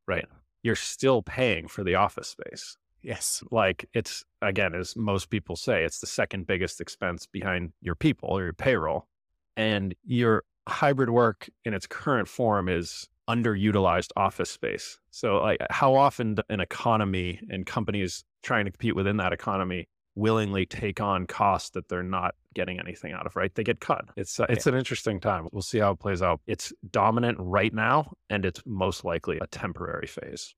Right. 0.07 0.25
You're 0.63 0.75
still 0.75 1.21
paying 1.21 1.67
for 1.67 1.83
the 1.83 1.95
office 1.95 2.29
space. 2.29 2.77
Yes. 3.05 3.43
like 3.51 3.87
it's 3.93 4.23
again 4.41 4.73
as 4.73 4.95
most 4.95 5.29
people 5.29 5.55
say 5.55 5.83
it's 5.83 5.99
the 5.99 6.07
second 6.07 6.47
biggest 6.47 6.81
expense 6.81 7.27
behind 7.27 7.71
your 7.81 7.95
people 7.95 8.29
or 8.29 8.43
your 8.43 8.53
payroll 8.53 9.07
and 9.55 9.93
your 10.03 10.43
hybrid 10.67 11.09
work 11.09 11.49
in 11.63 11.73
its 11.73 11.87
current 11.87 12.27
form 12.27 12.67
is 12.67 13.07
underutilized 13.29 14.09
office 14.15 14.49
space. 14.49 14.99
So 15.11 15.37
like 15.37 15.59
how 15.69 15.95
often 15.95 16.37
an 16.49 16.59
economy 16.59 17.39
and 17.49 17.65
companies 17.65 18.23
trying 18.43 18.65
to 18.65 18.71
compete 18.71 18.95
within 18.95 19.17
that 19.17 19.33
economy 19.33 19.87
willingly 20.15 20.65
take 20.65 21.01
on 21.01 21.27
costs 21.27 21.71
that 21.71 21.89
they're 21.89 22.03
not 22.03 22.35
getting 22.53 22.79
anything 22.79 23.11
out 23.11 23.25
of 23.25 23.35
right? 23.35 23.53
They 23.53 23.63
get 23.63 23.79
cut. 23.79 24.05
It's 24.15 24.39
uh, 24.39 24.45
it's 24.49 24.67
an 24.67 24.75
interesting 24.75 25.19
time. 25.19 25.47
We'll 25.51 25.61
see 25.61 25.79
how 25.79 25.91
it 25.91 25.99
plays 25.99 26.21
out. 26.21 26.41
It's 26.47 26.71
dominant 26.89 27.37
right 27.39 27.73
now 27.73 28.13
and 28.29 28.45
it's 28.45 28.61
most 28.65 29.03
likely 29.03 29.37
a 29.39 29.47
temporary 29.47 30.07
phase 30.07 30.53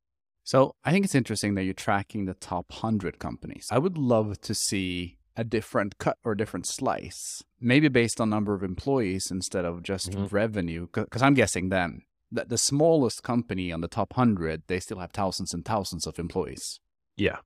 So 0.48 0.76
I 0.86 0.92
think 0.92 1.04
it's 1.04 1.14
interesting 1.14 1.56
that 1.56 1.64
you're 1.66 1.74
tracking 1.74 2.24
the 2.24 2.34
top 2.34 2.68
100 2.72 3.20
companies. 3.20 3.68
I 3.70 3.80
would 3.80 3.98
love 3.98 4.40
to 4.40 4.54
see 4.56 5.18
a 5.36 5.44
different 5.44 5.98
cut 5.98 6.18
or 6.24 6.32
a 6.32 6.38
different 6.38 6.66
slice, 6.66 7.44
maybe 7.60 7.90
based 7.90 8.22
on 8.22 8.30
number 8.30 8.54
of 8.54 8.64
employees 8.64 9.30
instead 9.30 9.66
of 9.66 9.84
just 9.84 10.12
Mhm. 10.12 10.32
revenue. 10.32 10.88
Because 10.94 11.22
I'm 11.22 11.34
guessing 11.34 11.68
then 11.68 12.04
that 12.32 12.48
the 12.48 12.58
smallest 12.58 13.24
company 13.24 13.74
on 13.74 13.82
the 13.82 13.90
top 13.90 14.16
100, 14.16 14.64
they 14.68 14.80
still 14.80 15.00
have 15.00 15.12
thousands 15.12 15.54
and 15.54 15.66
thousands 15.66 16.08
of 16.08 16.18
employees. 16.18 16.80
yeah 17.18 17.40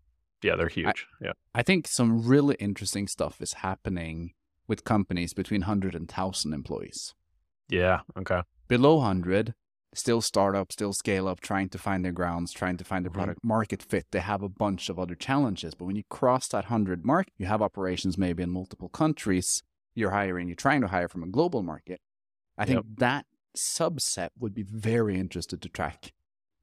yeah 0.44 0.56
they're 0.58 0.68
huge 0.68 1.08
yeah 1.22 1.32
I 1.56 1.64
think 1.64 1.88
some 1.88 2.12
really 2.28 2.56
interesting 2.60 3.08
stuff 3.08 3.42
is 3.42 3.54
happening 3.68 4.34
with 4.68 4.84
companies 4.84 5.34
between 5.34 5.62
100 5.62 5.96
and 5.96 6.08
1,000 6.08 6.54
employees. 6.54 7.16
yeah 7.68 8.02
okay 8.16 8.42
Below 8.68 8.96
100, 8.98 9.54
still 9.94 10.22
startup, 10.22 10.72
still 10.72 10.94
scale 10.94 11.28
up, 11.28 11.42
trying 11.42 11.70
to 11.70 11.78
find 11.78 12.06
their 12.06 12.12
grounds, 12.12 12.52
trying 12.54 12.78
to 12.78 12.84
find 12.84 13.06
the 13.06 13.10
Mhm. 13.10 13.14
product 13.14 13.44
market 13.44 13.82
fit. 13.84 14.08
They 14.12 14.20
have 14.22 14.42
a 14.42 14.50
bunch 14.50 14.88
of 14.90 14.98
other 14.98 15.16
challenges. 15.16 15.74
But 15.74 15.86
when 15.86 15.96
you 15.96 16.04
cross 16.10 16.48
that 16.50 16.66
100 16.66 17.06
mark, 17.06 17.28
you 17.38 17.46
have 17.48 17.62
operations 17.62 18.18
maybe 18.18 18.42
in 18.44 18.50
multiple 18.50 18.90
countries. 18.90 19.64
You're 19.94 20.12
hiring, 20.12 20.48
you're 20.48 20.56
trying 20.56 20.82
to 20.82 20.88
hire 20.88 21.10
from 21.10 21.24
a 21.24 21.28
global 21.28 21.62
market. 21.64 22.02
I 22.58 22.66
think 22.66 22.78
Yep. 22.78 22.86
that 23.00 23.26
subset 23.58 24.30
would 24.40 24.54
be 24.54 24.64
very 24.64 25.20
interested 25.20 25.62
to 25.62 25.70
track 25.70 26.14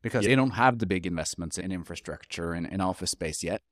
because 0.00 0.24
Yeah. 0.24 0.30
they 0.30 0.36
don't 0.36 0.52
have 0.52 0.78
the 0.78 0.86
big 0.86 1.06
investments 1.06 1.58
in 1.58 1.70
infrastructure 1.70 2.52
and 2.54 2.66
in 2.66 2.80
office 2.80 3.10
space 3.10 3.42
yet. 3.42 3.62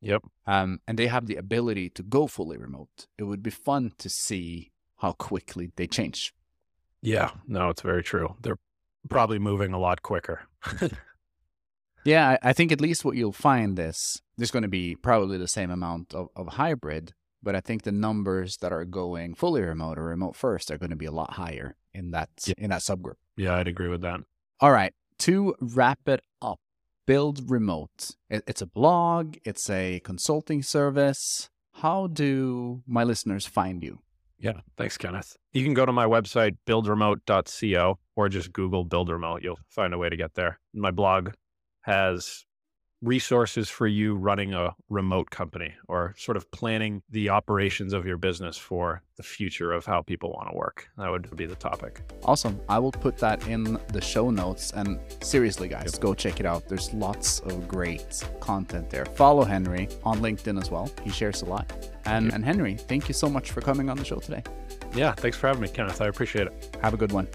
Yep. 0.00 0.24
Um, 0.46 0.80
and 0.86 0.96
they 0.98 1.08
have 1.08 1.26
the 1.26 1.36
ability 1.36 1.90
to 1.90 2.02
go 2.04 2.26
fully 2.28 2.56
remote. 2.56 3.08
It 3.18 3.24
would 3.24 3.42
be 3.42 3.50
fun 3.50 3.92
to 3.98 4.08
see 4.08 4.70
how 4.98 5.12
quickly 5.12 5.72
they 5.74 5.88
change. 5.88 6.34
Yeah. 7.00 7.32
No, 7.48 7.70
it's 7.70 7.82
very 7.82 8.04
true. 8.04 8.36
They're 8.40 8.58
probably 9.08 9.38
moving 9.38 9.72
a 9.72 9.78
lot 9.78 10.02
quicker. 10.02 10.42
Yeah, 12.04 12.36
I, 12.42 12.52
think 12.52 12.72
at 12.72 12.80
least 12.80 13.04
what 13.04 13.14
you'll 13.14 13.30
find 13.32 13.78
is 13.78 14.20
there's 14.36 14.50
going 14.50 14.64
to 14.64 14.68
be 14.68 14.96
probably 14.96 15.38
the 15.38 15.46
same 15.46 15.70
amount 15.70 16.14
of, 16.14 16.28
of 16.34 16.48
hybrid, 16.54 17.12
but 17.42 17.54
I 17.54 17.60
think 17.60 17.82
the 17.82 17.92
numbers 17.92 18.56
that 18.56 18.72
are 18.72 18.84
going 18.84 19.34
fully 19.34 19.62
remote 19.62 19.98
or 19.98 20.04
remote 20.06 20.34
first 20.34 20.72
are 20.72 20.78
going 20.78 20.90
to 20.90 20.96
be 20.96 21.06
a 21.06 21.12
lot 21.12 21.34
higher 21.34 21.76
in 21.94 22.10
that 22.10 22.30
Yeah. 22.44 22.54
in 22.58 22.70
that 22.70 22.80
subgroup. 22.80 23.18
yeah, 23.36 23.54
I'd 23.54 23.68
agree 23.68 23.88
with 23.88 24.00
that. 24.00 24.20
All 24.58 24.72
right, 24.72 24.92
to 25.20 25.54
wrap 25.60 26.08
it 26.08 26.22
up, 26.40 26.58
build 27.06 27.48
remote. 27.48 28.16
It's 28.28 28.62
a 28.62 28.66
blog, 28.66 29.36
it's 29.44 29.70
a 29.70 30.00
consulting 30.00 30.64
service. 30.64 31.50
How 31.74 32.08
do 32.08 32.82
my 32.84 33.04
listeners 33.04 33.46
find 33.46 33.80
you? 33.82 34.00
Yeah. 34.42 34.60
Thanks, 34.76 34.98
Kenneth. 34.98 35.36
You 35.52 35.62
can 35.62 35.72
go 35.72 35.86
to 35.86 35.92
my 35.92 36.04
website, 36.04 36.56
buildremote.co, 36.66 37.98
or 38.16 38.28
just 38.28 38.52
Google 38.52 38.84
build 38.84 39.08
remote. 39.08 39.42
You'll 39.42 39.60
find 39.68 39.94
a 39.94 39.98
way 39.98 40.08
to 40.10 40.16
get 40.16 40.34
there. 40.34 40.58
My 40.74 40.90
blog 40.90 41.30
has 41.82 42.44
resources 43.02 43.68
for 43.68 43.86
you 43.86 44.14
running 44.14 44.54
a 44.54 44.74
remote 44.88 45.30
company 45.30 45.74
or 45.88 46.14
sort 46.16 46.36
of 46.36 46.50
planning 46.52 47.02
the 47.10 47.28
operations 47.28 47.92
of 47.92 48.06
your 48.06 48.16
business 48.16 48.56
for 48.56 49.02
the 49.16 49.22
future 49.22 49.72
of 49.72 49.84
how 49.84 50.00
people 50.00 50.32
want 50.32 50.48
to 50.48 50.56
work. 50.56 50.88
That 50.96 51.10
would 51.10 51.36
be 51.36 51.44
the 51.44 51.56
topic. 51.56 52.00
Awesome. 52.24 52.60
I 52.68 52.78
will 52.78 52.92
put 52.92 53.18
that 53.18 53.46
in 53.48 53.78
the 53.88 54.00
show 54.00 54.30
notes. 54.30 54.72
And 54.72 55.00
seriously, 55.20 55.68
guys, 55.68 55.98
go 55.98 56.14
check 56.14 56.38
it 56.38 56.46
out. 56.46 56.68
There's 56.68 56.94
lots 56.94 57.40
of 57.40 57.66
great 57.66 58.24
content 58.40 58.88
there. 58.88 59.04
Follow 59.04 59.44
Henry 59.44 59.88
on 60.04 60.20
LinkedIn 60.20 60.60
as 60.60 60.70
well. 60.70 60.90
He 61.02 61.10
shares 61.10 61.42
a 61.42 61.46
lot. 61.46 61.70
And, 62.04 62.32
and 62.32 62.44
Henry, 62.44 62.76
thank 62.76 63.08
you 63.08 63.14
so 63.14 63.28
much 63.28 63.50
for 63.50 63.60
coming 63.60 63.90
on 63.90 63.96
the 63.96 64.04
show 64.04 64.20
today. 64.20 64.42
Yeah. 64.94 65.12
Thanks 65.12 65.36
for 65.36 65.48
having 65.48 65.62
me, 65.62 65.68
Kenneth. 65.68 66.00
I 66.00 66.06
appreciate 66.06 66.46
it. 66.46 66.78
Have 66.82 66.94
a 66.94 66.96
good 66.96 67.12
one. 67.12 67.26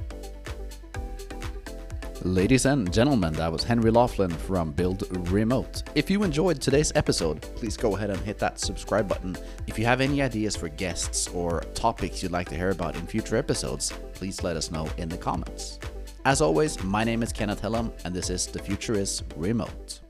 Ladies 2.27 2.65
and 2.65 2.91
gentlemen, 2.91 3.31
that 3.35 3.49
was 3.49 3.63
Henry 3.63 3.89
Loughlin 3.89 4.29
from 4.29 4.73
Build 4.73 5.07
Remote. 5.31 5.83
If 5.95 6.09
you 6.09 6.23
enjoyed 6.23 6.59
today's 6.59 6.91
episode, 6.93 7.41
please 7.55 7.77
go 7.77 7.95
ahead 7.95 8.09
and 8.09 8.19
hit 8.19 8.37
that 8.39 8.59
subscribe 8.59 9.07
button. 9.07 9.37
If 9.65 9.79
you 9.79 9.85
have 9.85 10.01
any 10.01 10.21
ideas 10.21 10.53
for 10.53 10.67
guests 10.67 11.29
or 11.29 11.61
topics 11.73 12.21
you'd 12.21 12.33
like 12.33 12.49
to 12.49 12.57
hear 12.57 12.71
about 12.71 12.97
in 12.97 13.07
future 13.07 13.37
episodes, 13.37 13.93
please 14.13 14.43
let 14.43 14.57
us 14.57 14.71
know 14.71 14.89
in 14.97 15.07
the 15.07 15.17
comments. 15.17 15.79
As 16.25 16.41
always, 16.41 16.83
my 16.83 17.05
name 17.05 17.23
is 17.23 17.31
Kenneth 17.31 17.61
Hellum, 17.61 17.93
and 18.03 18.13
this 18.13 18.29
is 18.29 18.45
The 18.45 18.59
Future 18.59 18.95
is 18.95 19.23
Remote. 19.37 20.01